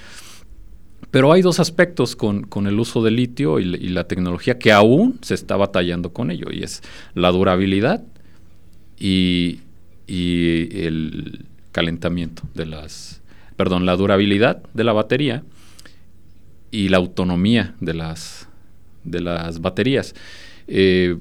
[1.11, 5.19] Pero hay dos aspectos con, con el uso del litio y, la tecnología que aún
[5.21, 6.81] se está batallando con ello, y es
[7.13, 8.03] la durabilidad
[8.97, 9.59] y,
[10.07, 13.21] y el calentamiento de las...
[13.55, 15.43] Perdón, la durabilidad de la batería
[16.71, 18.46] y la autonomía de las,
[19.09, 20.15] de las baterías.
[20.67, 21.17] Eh,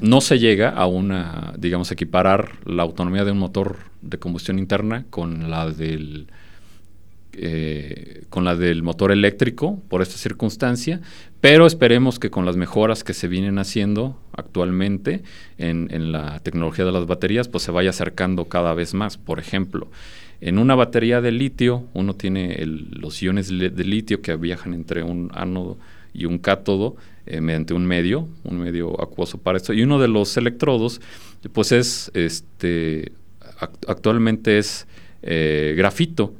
[0.00, 5.06] no se llega a una, digamos, equiparar la autonomía de un motor de combustión interna
[5.10, 6.28] con la del
[7.40, 11.00] eh, con la del motor eléctrico por esta circunstancia,
[11.40, 15.22] pero esperemos que con las mejoras que se vienen haciendo actualmente
[15.56, 19.18] en, en la tecnología de las baterías, pues se vaya acercando cada vez más.
[19.18, 19.88] Por ejemplo,
[20.40, 25.30] en una batería de litio, uno tiene los iones de litio que viajan entre un
[25.34, 25.78] ánodo
[26.18, 29.72] y un cátodo eh, mediante un medio, un medio acuoso para esto.
[29.72, 31.00] Y uno de los electrodos,
[31.52, 33.12] pues es, este,
[33.60, 34.86] act actualmente es
[35.22, 36.34] eh, grafito.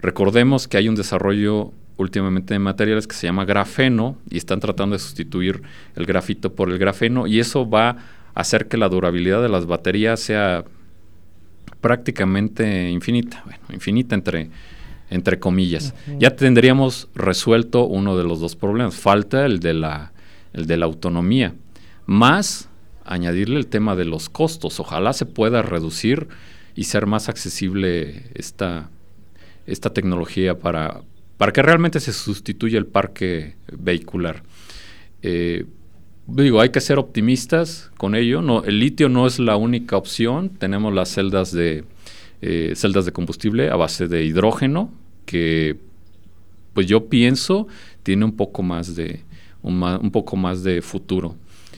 [0.00, 4.94] Recordemos que hay un desarrollo últimamente de materiales que se llama grafeno y están tratando
[4.94, 5.62] de sustituir
[5.94, 7.96] el grafito por el grafeno y eso va a
[8.34, 10.64] hacer que la durabilidad de las baterías sea
[11.80, 14.50] prácticamente infinita, bueno, infinita entre,
[15.12, 15.94] entre comillas.
[16.08, 16.18] Uh -huh.
[16.18, 18.94] Ya tendríamos resuelto uno de los dos problemas.
[18.96, 20.12] Falta el de la,
[20.52, 21.54] el de la autonomía.
[22.06, 22.70] Más
[23.04, 24.80] añadirle el tema de los costos.
[24.80, 26.28] Ojalá se pueda reducir
[26.74, 28.90] y ser más accesible esta,
[29.66, 31.02] esta tecnología para,
[31.36, 34.42] para que realmente se sustituya el parque vehicular.
[35.22, 35.66] Eh,
[36.26, 38.40] digo, hay que ser optimistas con ello.
[38.40, 40.48] No, el litio no es la única opción.
[40.48, 41.84] Tenemos las celdas de,
[42.40, 44.90] eh, celdas de combustible a base de hidrógeno,
[45.32, 45.78] que
[46.74, 47.66] pues yo pienso
[48.02, 49.22] tiene un poco más de,
[49.62, 51.36] un, poco más de futuro.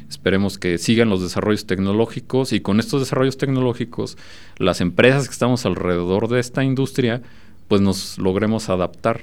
[0.09, 4.19] Esperemos que sigan los desarrollos tecnológicos y con estos desarrollos tecnológicos
[4.59, 7.23] las empresas que estamos alrededor de esta industria
[7.69, 9.21] pues nos logremos adaptar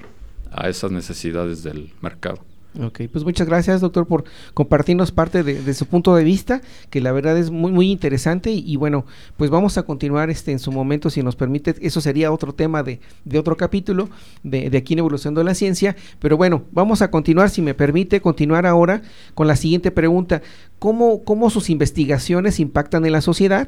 [0.50, 2.51] a esas necesidades del mercado.
[2.80, 7.12] Ok, pues muchas gracias doctor por compartirnos parte de, su punto de vista, que la
[7.12, 8.52] verdad es muy muy interesante.
[8.52, 9.06] Y, y, bueno,
[9.36, 12.82] pues vamos a continuar este en su momento si nos permite, eso sería otro tema
[12.82, 14.10] de, de otro capítulo
[14.44, 17.74] de, de, aquí en Evolución de la Ciencia, pero bueno, vamos a continuar, si me
[17.74, 19.02] permite, continuar ahora
[19.34, 20.42] con la siguiente pregunta,
[20.80, 23.68] ¿cómo, cómo sus investigaciones impactan en la sociedad?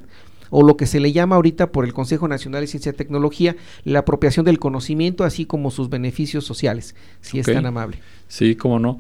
[0.55, 3.55] O lo que se le llama ahorita por el Consejo Nacional de Ciencia y Tecnología
[3.85, 7.51] la apropiación del conocimiento, así como sus beneficios sociales, si okay.
[7.51, 7.97] es tan amable.
[8.27, 8.99] Sí, cómo no.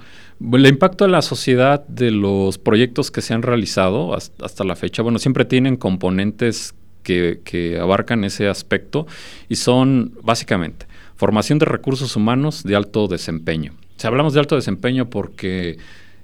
[0.51, 4.75] El impacto a la sociedad de los proyectos que se han realizado hasta, hasta la
[4.75, 6.73] fecha, bueno, siempre tienen componentes
[7.03, 9.05] que, que, abarcan ese aspecto
[9.47, 10.87] y son básicamente
[11.17, 13.73] formación de recursos humanos de alto desempeño.
[13.97, 15.77] Si hablamos de alto desempeño porque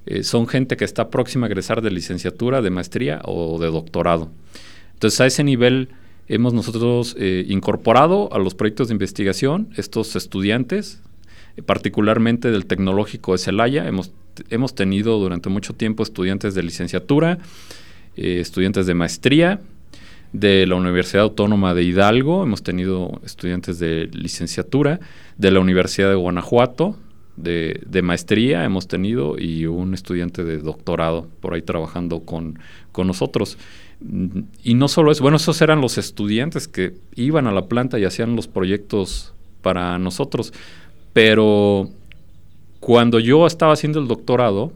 [0.08, 4.32] eh, son gente que está próxima a egresar de licenciatura, de maestría o de doctorado.
[5.00, 5.88] Entonces, a ese nivel
[6.28, 11.02] hemos nosotros eh, incorporado a los proyectos de investigación estos estudiantes,
[11.56, 13.88] eh, particularmente del Tecnológico de Celaya.
[13.88, 14.12] Hemos,
[14.50, 17.38] hemos tenido durante mucho tiempo estudiantes de licenciatura,
[18.18, 19.62] eh, estudiantes de maestría,
[20.34, 25.00] de la Universidad Autónoma de Hidalgo, hemos tenido estudiantes de licenciatura,
[25.38, 26.97] de la Universidad de Guanajuato,
[27.38, 32.60] de, de, maestría hemos tenido y un estudiante de doctorado por ahí trabajando con,
[32.91, 33.58] con nosotros.
[34.64, 38.06] Y no solo eso, bueno, esos eran los estudiantes que iban a la planta y
[38.06, 40.54] hacían los proyectos para nosotros,
[41.12, 41.89] pero
[42.80, 44.72] cuando yo estaba haciendo el doctorado,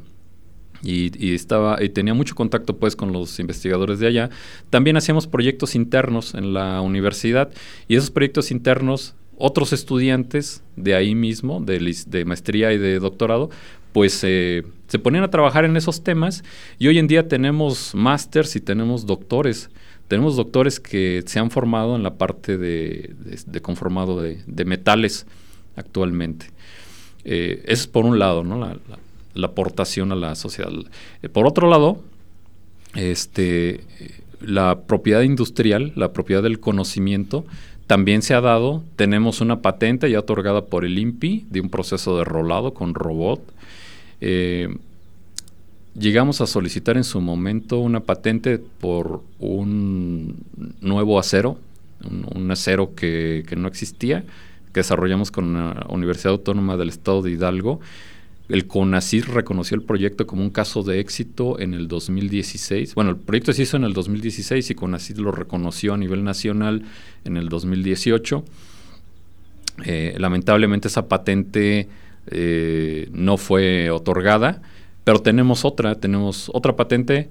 [0.83, 4.29] y, estaba y tenía mucho contacto pues con los investigadores de allá.
[4.69, 7.49] También hacíamos proyectos internos en la universidad
[7.87, 13.49] y esos proyectos internos otros estudiantes de ahí mismo, de, de maestría y de doctorado,
[13.91, 14.63] pues se
[15.01, 16.43] ponían a trabajar en esos temas
[16.79, 19.69] y hoy en día tenemos másters y tenemos doctores.
[20.07, 23.15] Tenemos doctores que se han formado en la parte de,
[23.61, 25.25] conformado de, metales
[25.75, 26.47] actualmente.
[27.23, 28.59] Eh, eso es por un lado, ¿no?
[29.33, 30.69] La, aportación a la sociedad.
[31.21, 32.03] Eh, por otro lado,
[32.95, 33.85] este,
[34.39, 37.45] la propiedad industrial, la propiedad del conocimiento,
[37.87, 38.83] también se ha dado.
[38.95, 43.41] Tenemos una patente ya otorgada por el INPI de un proceso de rolado con robot.
[44.21, 44.75] Eh,
[45.97, 50.37] llegamos a solicitar en su momento una patente por un
[50.81, 51.57] nuevo acero,
[52.35, 54.23] un, acero que, que, no existía,
[54.73, 57.79] que desarrollamos con la Universidad Autónoma del Estado de Hidalgo
[58.53, 62.93] el CONACYT reconoció el proyecto como un caso de éxito en el 2016.
[62.93, 66.83] Bueno, el proyecto se hizo en el 2016 y CONACYT lo reconoció a nivel nacional
[67.25, 68.45] en el 2018.
[69.85, 71.89] Eh, lamentablemente esa patente
[72.27, 74.61] eh, no fue otorgada,
[75.03, 77.29] pero tenemos otra, tenemos otra patente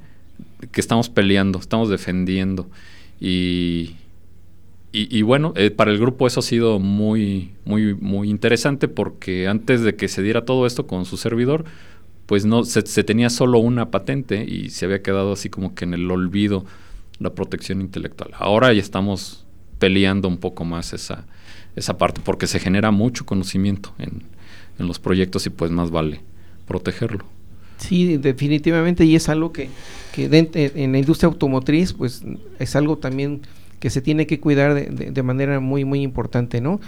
[0.72, 2.68] que estamos peleando, estamos defendiendo.
[3.20, 3.94] Y,
[4.94, 9.80] y, bueno, eh, para el grupo eso ha sido muy, muy, muy interesante porque antes
[9.80, 11.64] de que se diera todo esto con su servidor,
[12.26, 15.94] pues no se, tenía solo una patente y se había quedado así como que en
[15.94, 16.66] el olvido
[17.20, 18.32] la protección intelectual.
[18.34, 19.46] Ahora ya estamos
[19.78, 21.24] peleando un poco más esa,
[21.74, 24.22] esa parte porque se genera mucho conocimiento en,
[24.78, 26.20] en los proyectos y pues más vale
[26.66, 27.24] protegerlo.
[27.78, 29.68] Sí, definitivamente y es algo que,
[30.14, 32.22] que en la industria automotriz pues
[32.58, 33.42] es algo también
[33.82, 36.80] que se tiene que cuidar de, manera muy, muy importante, ¿no?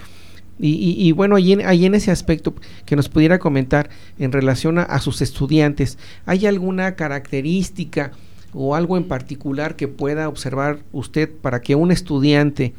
[0.60, 2.54] Y, bueno, ahí en, ese aspecto
[2.86, 3.90] que nos pudiera comentar
[4.20, 8.12] en relación a, sus estudiantes, ¿hay alguna característica
[8.52, 12.74] o algo en particular que pueda observar usted para que un estudiante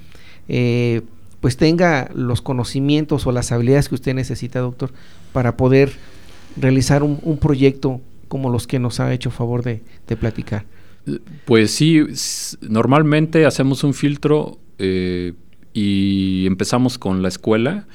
[0.48, 1.02] eh,
[1.42, 4.94] pues tenga los conocimientos o las habilidades que usted necesita, doctor,
[5.34, 5.92] para poder
[6.56, 8.00] realizar un, proyecto
[8.30, 9.82] como los que nos ha hecho favor de
[10.16, 10.64] platicar?
[11.46, 12.02] Pues sí,
[12.62, 15.34] normalmente hacemos un filtro eh,
[15.74, 17.88] y empezamos con la escuela.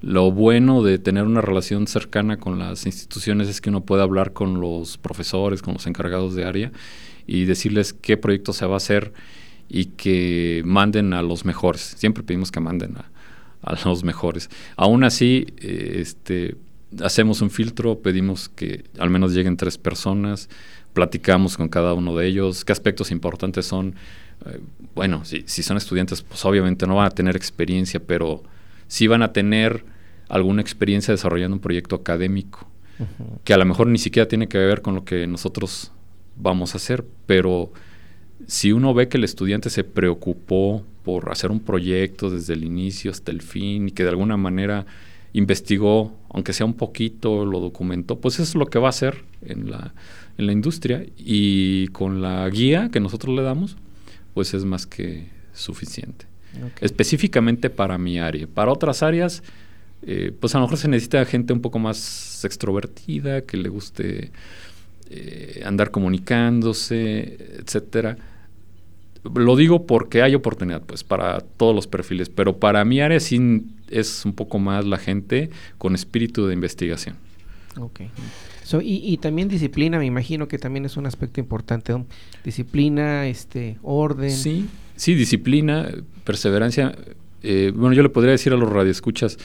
[0.00, 4.32] Lo bueno de tener una relación cercana con las instituciones es que uno puede hablar
[4.32, 6.72] con los profesores, con los encargados de área
[7.26, 9.12] y decirles qué proyecto se va a hacer
[9.68, 11.94] y que manden a los mejores.
[11.96, 13.10] Siempre pedimos que manden a,
[13.84, 14.48] los mejores.
[14.76, 16.56] Aún así, eh, este,
[17.02, 20.48] hacemos un filtro, pedimos que al menos lleguen tres personas
[20.96, 23.96] platicamos con cada uno de ellos, qué aspectos importantes son.
[24.46, 24.60] Eh,
[24.94, 28.42] bueno, si, son estudiantes, pues obviamente no van a tener experiencia, pero
[28.88, 29.84] sí van a tener
[30.30, 32.66] alguna experiencia desarrollando un proyecto académico,
[33.44, 35.92] que a lo mejor ni siquiera tiene que ver con lo que nosotros
[36.34, 37.70] vamos a hacer, pero
[38.46, 43.10] si uno ve que el estudiante se preocupó por hacer un proyecto desde el inicio
[43.10, 44.86] hasta el fin y que de alguna manera
[45.34, 49.24] investigó, aunque sea un poquito, lo documentó, pues eso es lo que va a hacer
[49.42, 49.92] en la
[50.38, 53.76] en la industria y con la guía que nosotros le damos,
[54.34, 56.26] pues es más que suficiente.
[56.80, 58.46] Específicamente para mi área.
[58.46, 59.42] Para otras áreas,
[60.02, 64.30] eh, pues a lo mejor se necesita gente un poco más extrovertida, que le guste
[65.10, 68.16] eh, andar comunicándose, etcétera.
[69.34, 73.66] Lo digo porque hay oportunidad, pues, para todos los perfiles, pero para mi área sí
[73.90, 77.16] es un poco más la gente con espíritu de investigación.
[77.76, 78.10] Okay
[78.82, 81.94] y, también disciplina, me imagino que también es un aspecto importante.
[82.44, 84.30] Disciplina, este, orden.
[84.30, 85.90] Sí, sí, disciplina,
[86.24, 86.96] perseverancia.
[87.42, 89.38] Eh, bueno, yo le podría decir a los radioescuchas,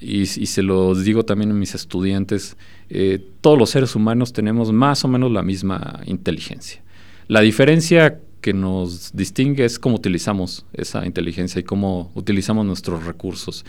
[0.00, 2.56] y, y se los digo también a mis estudiantes,
[2.90, 6.82] eh, todos los seres humanos tenemos más o menos la misma inteligencia.
[7.28, 13.64] La diferencia que nos distingue es cómo utilizamos esa inteligencia y cómo utilizamos nuestros recursos.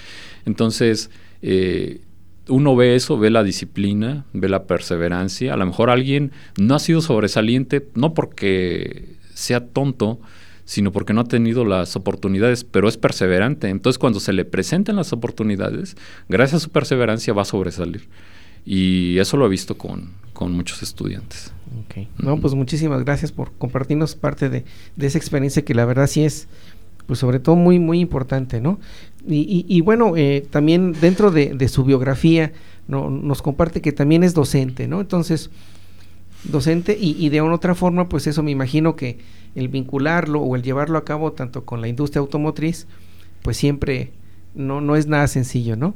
[0.46, 1.10] Entonces,
[1.42, 2.02] eh,
[2.48, 5.54] uno ve eso, ve la disciplina, ve la perseverancia.
[5.54, 10.20] A lo mejor alguien no ha sido sobresaliente, no porque sea tonto,
[10.66, 13.70] sino porque no ha tenido las oportunidades, pero es perseverante.
[13.70, 15.96] Entonces, cuando se le presenten las oportunidades,
[16.28, 18.08] gracias a su perseverancia va a sobresalir.
[18.66, 20.14] Y eso lo he visto con,
[20.52, 21.54] muchos estudiantes.
[21.86, 24.66] Ok, no, pues muchísimas gracias por compartirnos parte de,
[24.98, 26.48] esa experiencia que la verdad sí es,
[27.08, 28.80] pues sobre todo muy, muy importante, ¿no?
[29.28, 32.54] Y, bueno, eh, también dentro de, su biografía
[32.88, 35.02] no, nos comparte que también es docente, ¿no?
[35.02, 35.50] Entonces,
[36.44, 39.18] docente y, y de una otra forma, pues eso me imagino que
[39.56, 42.86] el vincularlo o el llevarlo a cabo tanto con la industria automotriz,
[43.42, 44.12] pues siempre
[44.54, 45.96] no, no es nada sencillo, ¿no?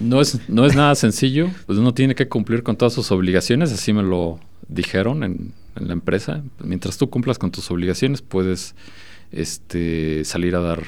[0.00, 3.72] No es, no es nada sencillo, pues uno tiene que cumplir con todas sus obligaciones,
[3.72, 4.38] así me lo
[4.68, 6.42] dijeron en, la empresa.
[6.62, 8.74] Mientras tú cumplas con tus obligaciones, puedes
[9.32, 10.82] este, salir a dar,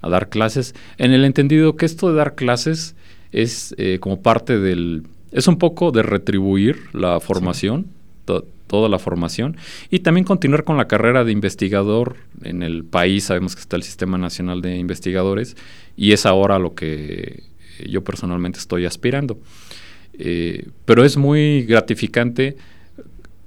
[0.00, 0.74] a dar clases.
[0.98, 2.94] En el entendido que esto de dar clases
[3.32, 5.04] es eh, como parte del...
[5.32, 7.86] Es un poco de retribuir la formación,
[8.24, 9.56] toda la formación,
[9.90, 13.24] y también continuar con la carrera de investigador en el país.
[13.24, 15.56] Sabemos que está el Sistema Nacional de Investigadores,
[15.96, 17.42] y es ahora lo que
[17.86, 19.38] yo personalmente estoy aspirando.
[20.18, 22.56] Eh, pero es muy gratificante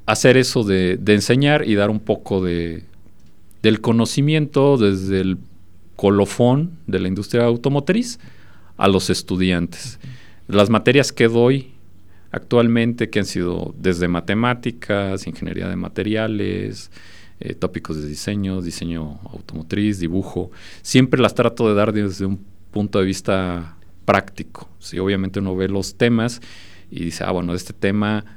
[0.05, 2.83] hacer eso de, enseñar y dar un poco de,
[3.61, 5.37] del conocimiento desde el
[5.95, 8.19] colofón de la industria automotriz
[8.77, 9.99] a los estudiantes.
[10.47, 11.71] Las materias que doy
[12.31, 16.91] actualmente, que han sido desde matemáticas, ingeniería de materiales,
[17.39, 20.51] eh, tópicos de diseño, diseño automotriz, dibujo,
[20.81, 22.39] siempre las trato de dar desde un
[22.71, 24.69] punto de vista práctico.
[24.79, 26.41] Si obviamente uno ve los temas
[26.89, 28.36] y dice, ah, bueno, este tema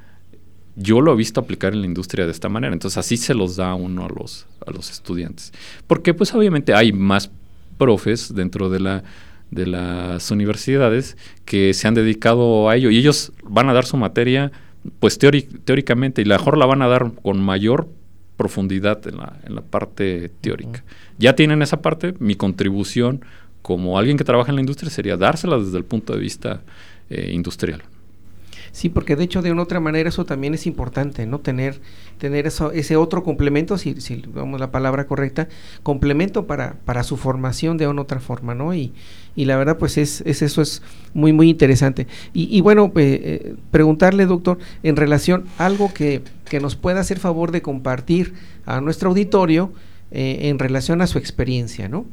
[0.76, 2.72] yo lo he visto aplicar en la industria de esta manera.
[2.72, 5.52] Entonces así se los da uno a los, a los estudiantes.
[5.86, 7.30] Porque pues obviamente hay más
[7.78, 9.02] profes dentro de, la,
[9.50, 13.96] de las universidades que se han dedicado a ello y ellos van a dar su
[13.96, 14.52] materia
[14.98, 17.88] pues teóricamente y la mejor la van a dar con mayor
[18.36, 20.82] profundidad en la, en la parte teórica.
[21.18, 23.22] Ya tienen esa parte, mi contribución
[23.62, 26.62] como alguien que trabaja en la industria sería dársela desde el punto de vista
[27.10, 27.82] eh, industrial.
[28.72, 31.40] Sí, porque de hecho de una otra manera eso también es importante, ¿no?
[31.40, 31.80] Tener,
[32.18, 35.48] tener eso, ese otro complemento, si, si vamos la palabra correcta,
[35.82, 38.74] complemento para, para su formación de una otra forma, ¿no?
[38.74, 38.92] Y,
[39.36, 40.82] y la verdad pues es, es, eso es
[41.14, 42.06] muy muy interesante.
[42.32, 47.62] Y, bueno, eh, preguntarle doctor, en relación algo que, que, nos pueda hacer favor de
[47.62, 48.34] compartir
[48.66, 49.72] a nuestro auditorio
[50.10, 52.06] eh, en relación a su experiencia, ¿no?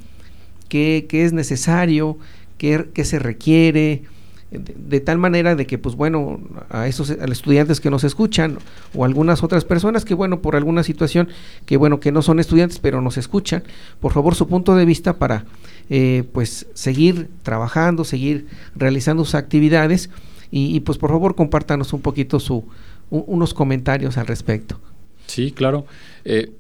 [0.68, 2.18] qué, qué es necesario,
[2.58, 4.03] qué, qué se requiere,
[4.52, 6.39] de, tal manera de que, pues bueno,
[6.70, 8.60] a esos estudiantes que nos escuchan
[8.95, 11.28] o algunas otras personas que, bueno, por alguna situación,
[11.66, 13.64] que bueno, que no son estudiantes, pero nos escuchan,
[14.00, 15.45] por favor, su punto de vista para,
[15.89, 20.10] eh, pues, seguir trabajando, seguir realizando sus actividades
[20.50, 22.64] y, pues, por favor, compártanos un poquito su,
[23.10, 24.80] unos comentarios al respecto.
[25.26, 25.86] Sí, claro.
[26.24, 26.52] Eh,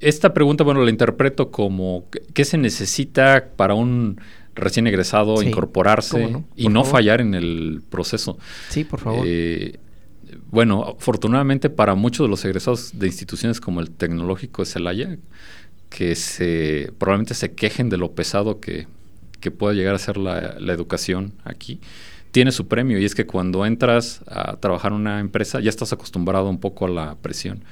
[0.00, 2.04] esta pregunta, bueno, la interpreto como
[2.34, 4.20] qué se necesita para un
[4.54, 8.38] recién egresado incorporarse y no fallar en el proceso.
[8.68, 9.24] Sí, por favor.
[9.26, 9.78] Eh,
[10.50, 15.18] bueno, afortunadamente para muchos de los egresados de instituciones como el Tecnológico de Celaya,
[15.88, 18.86] que se probablemente se quejen de lo pesado que,
[19.40, 21.80] que pueda llegar a ser la, la, educación aquí,
[22.30, 25.92] tiene su premio y es que cuando entras a trabajar en una empresa ya estás
[25.92, 27.64] acostumbrado un poco a la presión.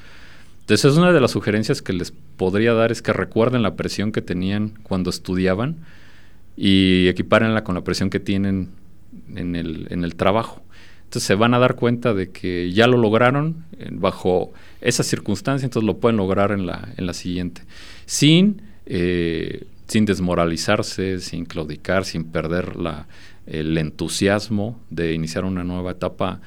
[0.61, 4.13] Entonces, es una de las sugerencias que les podría dar es que recuerden la presión
[4.13, 5.79] que tenían cuando estudiaban
[6.57, 8.71] y equipárenla con la presión que tienen
[9.35, 10.63] en el, en el trabajo.
[11.05, 15.87] Entonces se van a dar cuenta de que ya lo lograron bajo esa circunstancia, entonces
[15.87, 17.63] lo pueden lograr en la, en la siguiente.
[18.07, 23.09] Sin, eh, sin desmoralizarse, sin claudicar, sin perder la,
[23.47, 26.41] el entusiasmo de iniciar una nueva etapa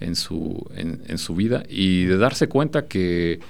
[0.00, 3.40] en su, en, en su vida y de darse cuenta que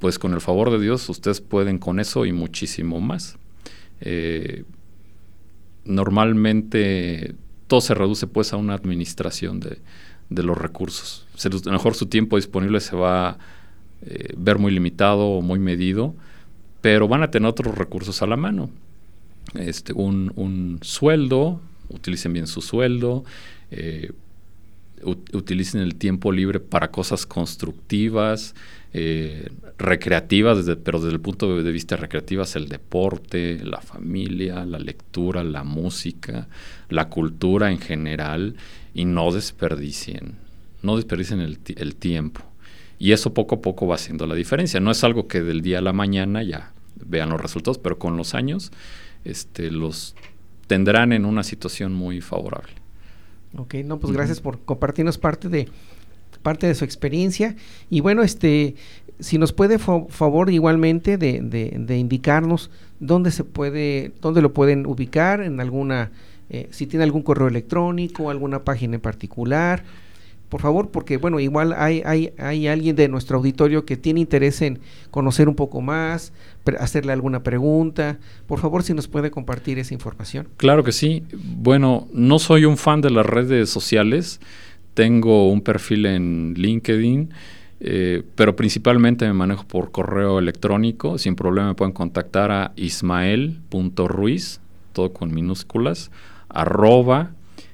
[0.00, 3.36] pues con el favor de Dios ustedes pueden con eso y muchísimo más.
[4.00, 4.64] Eh,
[5.84, 7.34] normalmente
[7.66, 9.78] todo se reduce pues a una administración de,
[10.42, 11.26] los recursos.
[11.44, 13.38] a lo mejor su tiempo disponible se va a
[14.02, 16.14] eh, ver muy limitado o muy medido,
[16.80, 18.70] pero van a tener otros recursos a la mano.
[19.54, 23.24] Este, un, sueldo, utilicen bien su sueldo,
[23.70, 24.12] eh,
[25.04, 28.54] utilicen el tiempo libre para cosas constructivas,
[28.92, 34.78] eh, recreativas, desde, pero desde el punto de vista recreativas, el deporte, la familia, la
[34.78, 36.48] lectura, la música,
[36.88, 38.56] la cultura en general,
[38.94, 40.36] y no desperdicien,
[40.82, 42.42] no desperdicien el, el tiempo.
[42.98, 44.78] Y eso poco a poco va haciendo la diferencia.
[44.78, 48.16] No es algo que del día a la mañana ya vean los resultados, pero con
[48.16, 48.72] los años
[49.24, 50.14] este, los
[50.66, 52.72] tendrán en una situación muy favorable.
[53.56, 55.68] Ok, no, pues gracias por compartirnos parte de
[56.42, 57.56] parte de su experiencia
[57.88, 58.74] y bueno, este,
[59.20, 65.42] si nos puede favor igualmente de, de, indicarnos dónde se puede, dónde lo pueden ubicar
[65.42, 66.10] en alguna,
[66.48, 69.84] eh, si tiene algún correo electrónico, alguna página en particular,
[70.50, 74.60] por favor, porque bueno, igual hay, hay, hay alguien de nuestro auditorio que tiene interés
[74.62, 74.80] en
[75.12, 76.32] conocer un poco más,
[76.80, 78.18] hacerle alguna pregunta.
[78.48, 80.48] Por favor, si nos puede compartir esa información.
[80.56, 81.22] Claro que sí.
[81.32, 84.40] Bueno, no soy un fan de las redes sociales.
[85.00, 87.30] Tengo un perfil en LinkedIn.
[87.82, 91.16] Eh, pero principalmente me manejo por correo electrónico.
[91.16, 94.60] Sin problema me pueden contactar a ismael.ruiz,
[94.92, 96.10] todo con minúsculas,
[96.50, 97.30] arroba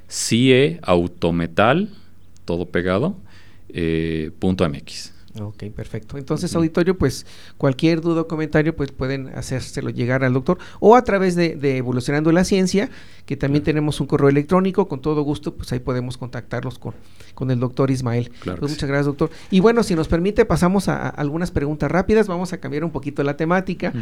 [0.09, 1.89] cieautometal,
[2.45, 3.17] todo pegado,
[3.71, 5.16] eh, punto MX.
[5.41, 6.19] Ok, perfecto.
[6.19, 7.27] Entonces, auditorio, pues
[7.59, 12.33] cualquier duda o comentario, pues pueden hacérselo llegar al doctor o a través de, Evolucionando
[12.33, 12.91] la Ciencia,
[13.27, 16.95] que también tenemos un correo electrónico, con todo gusto, pues ahí podemos contactarlos con,
[17.35, 18.31] con el doctor Ismael.
[18.41, 19.31] Claro pues muchas gracias, doctor.
[19.51, 23.23] Y bueno, si nos permite, pasamos a, algunas preguntas rápidas, vamos a cambiar un poquito
[23.23, 23.93] la temática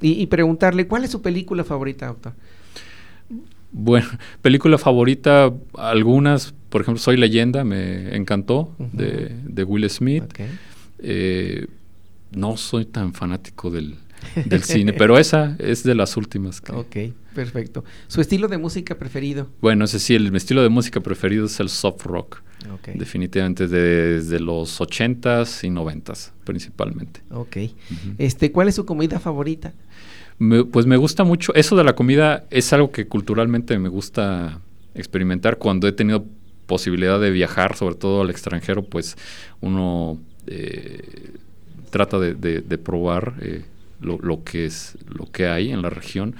[0.00, 2.32] y, preguntarle, ¿cuál es su película favorita, doctor?
[3.70, 4.06] Bueno,
[4.42, 10.24] película favorita, algunas, por ejemplo, Soy leyenda, me encantó, de, de, Will Smith.
[11.02, 11.66] Eh,
[12.30, 13.96] no soy tan fanático del,
[14.62, 16.62] cine, pero esa es de las últimas.
[16.72, 16.96] Ok,
[17.34, 17.84] perfecto.
[18.06, 19.48] ¿Su estilo de música preferido?
[19.60, 22.42] Bueno, ese sí, el estilo de música preferido es el soft rock.
[22.94, 27.20] Definitivamente desde los ochentas y noventas, principalmente.
[27.30, 27.56] Ok.
[28.18, 29.72] este, ¿Cuál es su comida favorita?
[30.70, 31.54] pues me gusta mucho.
[31.54, 34.60] Eso de la comida es algo que culturalmente me gusta
[34.94, 35.58] experimentar.
[35.58, 36.24] Cuando he tenido
[36.66, 39.16] posibilidad de viajar, sobre todo al extranjero, pues
[39.60, 41.30] uno eh,
[41.90, 43.64] trata de, probar eh,
[44.00, 46.34] lo, que es lo que hay en la región.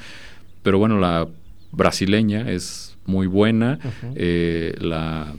[0.63, 1.29] Pero bueno, la
[1.73, 3.79] brasileña es muy buena.
[4.15, 5.35] Eh, la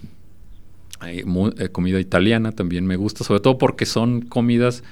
[1.71, 4.83] comida italiana también me gusta, sobre todo porque son comidas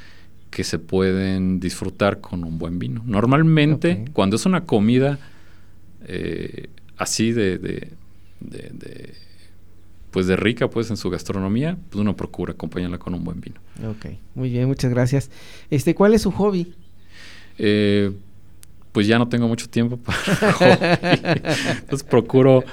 [0.49, 3.01] que se pueden disfrutar con un buen vino.
[3.05, 5.19] Normalmente, cuando es una comida
[6.97, 9.13] así de, de,
[10.11, 13.59] pues de rica pues en su gastronomía, pues uno procura acompañarla con un buen vino.
[13.89, 15.31] Ok, muy bien, muchas gracias.
[15.69, 16.73] Este, ¿cuál es su hobby?
[17.57, 18.11] Eh,
[18.91, 20.17] pues ya no tengo mucho tiempo para
[20.53, 20.75] hobby.
[21.79, 22.63] Entonces procuro,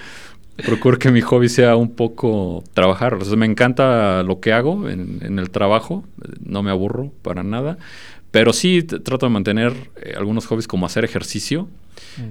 [0.56, 3.14] procuro que mi hobby sea un poco trabajar.
[3.14, 6.04] O sea, me encanta lo que hago en, el trabajo,
[6.44, 7.78] no me aburro para nada.
[8.32, 11.68] Pero sí trato de mantener eh, algunos hobbies como hacer ejercicio.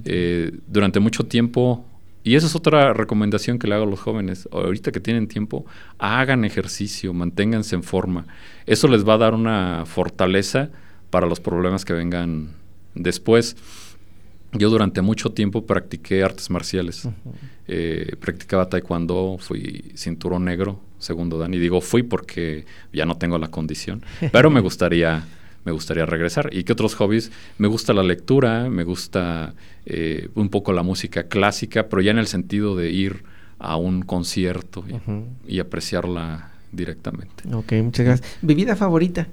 [0.05, 1.85] Eh, durante mucho tiempo
[2.27, 4.49] y esa es otra recomendación que le hago a los jóvenes.
[4.51, 5.65] Ahorita que tienen tiempo,
[5.97, 8.27] hagan ejercicio, manténganse en forma.
[8.65, 10.69] Eso les va a dar una fortaleza
[11.09, 12.49] para los problemas que vengan
[12.95, 13.55] después.
[14.51, 17.07] Yo durante mucho tiempo practiqué artes marciales.
[17.69, 21.53] Eh, practicaba taekwondo, fui cinturón negro, segundo dan.
[21.53, 24.03] Y digo fui porque ya no tengo la condición.
[24.33, 25.23] Pero me gustaría
[25.67, 26.49] me gustaría regresar.
[26.53, 27.29] ¿Y qué otros hobbies?
[27.57, 29.53] Me gusta la lectura, me gusta
[29.85, 33.25] eh, un poco la música clásica, pero ya en el sentido de ir
[33.59, 34.85] a un concierto
[35.45, 37.43] y, apreciarla directamente.
[37.51, 38.37] Ok, muchas gracias.
[38.41, 39.27] ¿Bebida favorita?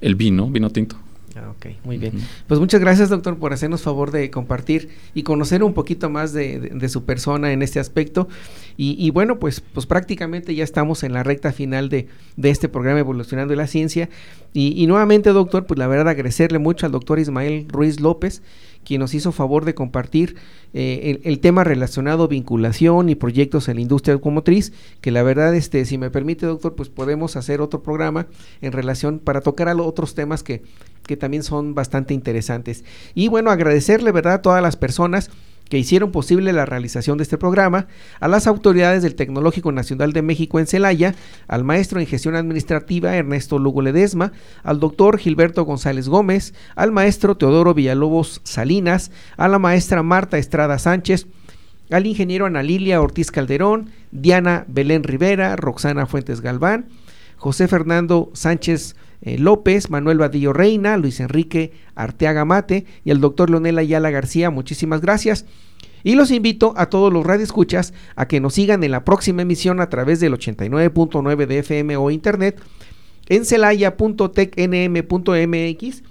[0.00, 0.96] El vino, vino tinto.
[1.36, 2.12] Ah, ok, muy bien.
[2.46, 6.88] Pues muchas gracias, doctor, por hacernos favor de compartir y conocer un poquito más de,
[6.88, 8.28] su persona en este aspecto.
[8.76, 12.08] Y, bueno, pues, pues prácticamente ya estamos en la recta final de,
[12.42, 14.10] este programa Evolucionando la Ciencia.
[14.52, 18.42] Y, y, nuevamente, doctor, pues la verdad agradecerle mucho al doctor Ismael Ruiz López
[18.84, 20.36] quien nos hizo favor de compartir
[20.74, 25.84] eh, el, tema relacionado vinculación y proyectos en la industria automotriz, que la verdad, este,
[25.84, 28.26] si me permite, doctor, pues podemos hacer otro programa
[28.60, 30.62] en relación para tocar a otros temas que,
[31.06, 32.84] que también son bastante interesantes.
[33.14, 35.30] Y bueno, agradecerle, ¿verdad?, a todas las personas
[35.72, 37.86] que hicieron posible la realización de este programa,
[38.20, 41.14] a las autoridades del Tecnológico Nacional de México en Celaya,
[41.48, 44.32] al maestro en gestión administrativa Ernesto Lugo Ledesma,
[44.64, 50.78] al doctor Gilberto González Gómez, al maestro Teodoro Villalobos Salinas, a la maestra Marta Estrada
[50.78, 51.26] Sánchez,
[51.90, 56.86] al ingeniero Ana Lilia Ortiz Calderón, Diana Belén Rivera, Roxana Fuentes Galván,
[57.42, 63.50] José Fernando Sánchez eh, López, Manuel Vadillo Reina, Luis Enrique Arteaga Mate y el doctor
[63.50, 64.50] Leonel Ayala García.
[64.50, 65.44] Muchísimas gracias.
[66.04, 69.80] Y los invito a todos los radioescuchas a que nos sigan en la próxima emisión
[69.80, 72.62] a través del 89.9 de FM o internet
[73.28, 76.02] en celaya.tecnm.mx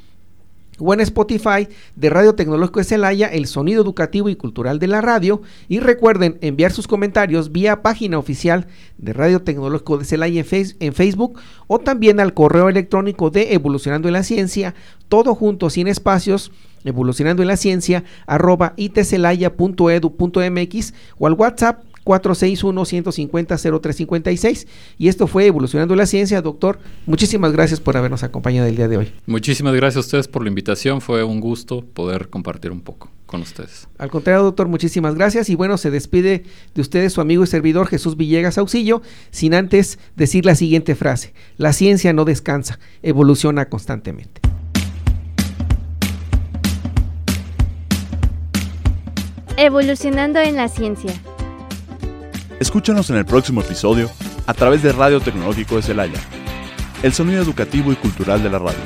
[0.82, 5.02] o en Spotify de Radio Tecnológico de Celaya, el sonido educativo y cultural de la
[5.02, 5.42] radio.
[5.68, 8.68] Y recuerden enviar sus comentarios vía página oficial
[8.98, 10.44] de Radio Tecnológico de Celaya
[10.80, 14.74] en, Facebook o también al correo electrónico de Evolucionando en la Ciencia,
[15.08, 16.52] todo junto, sin espacios,
[16.84, 24.68] evolucionando en la ciencia, arroba itcelaya.edu.mx o al WhatsApp 461-150-0356.
[24.98, 26.42] Y esto fue Evolucionando la Ciencia.
[26.42, 29.14] Doctor, muchísimas gracias por habernos acompañado el día de hoy.
[29.26, 31.02] Muchísimas gracias a ustedes por la invitación.
[31.02, 33.88] Fue un gusto poder compartir un poco con ustedes.
[33.98, 35.50] Al contrario, doctor, muchísimas gracias.
[35.50, 36.44] Y bueno, se despide
[36.76, 41.34] de ustedes su amigo y servidor Jesús Villegas Auxillo, sin antes decir la siguiente frase.
[41.58, 44.42] La ciencia no descansa, evoluciona constantemente.
[49.58, 51.14] Evolucionando en la ciencia.
[52.62, 54.08] Escúchanos en el próximo episodio
[54.46, 56.20] a través de Radio Tecnológico de Celaya,
[57.02, 58.78] el sonido educativo y cultural de la radio.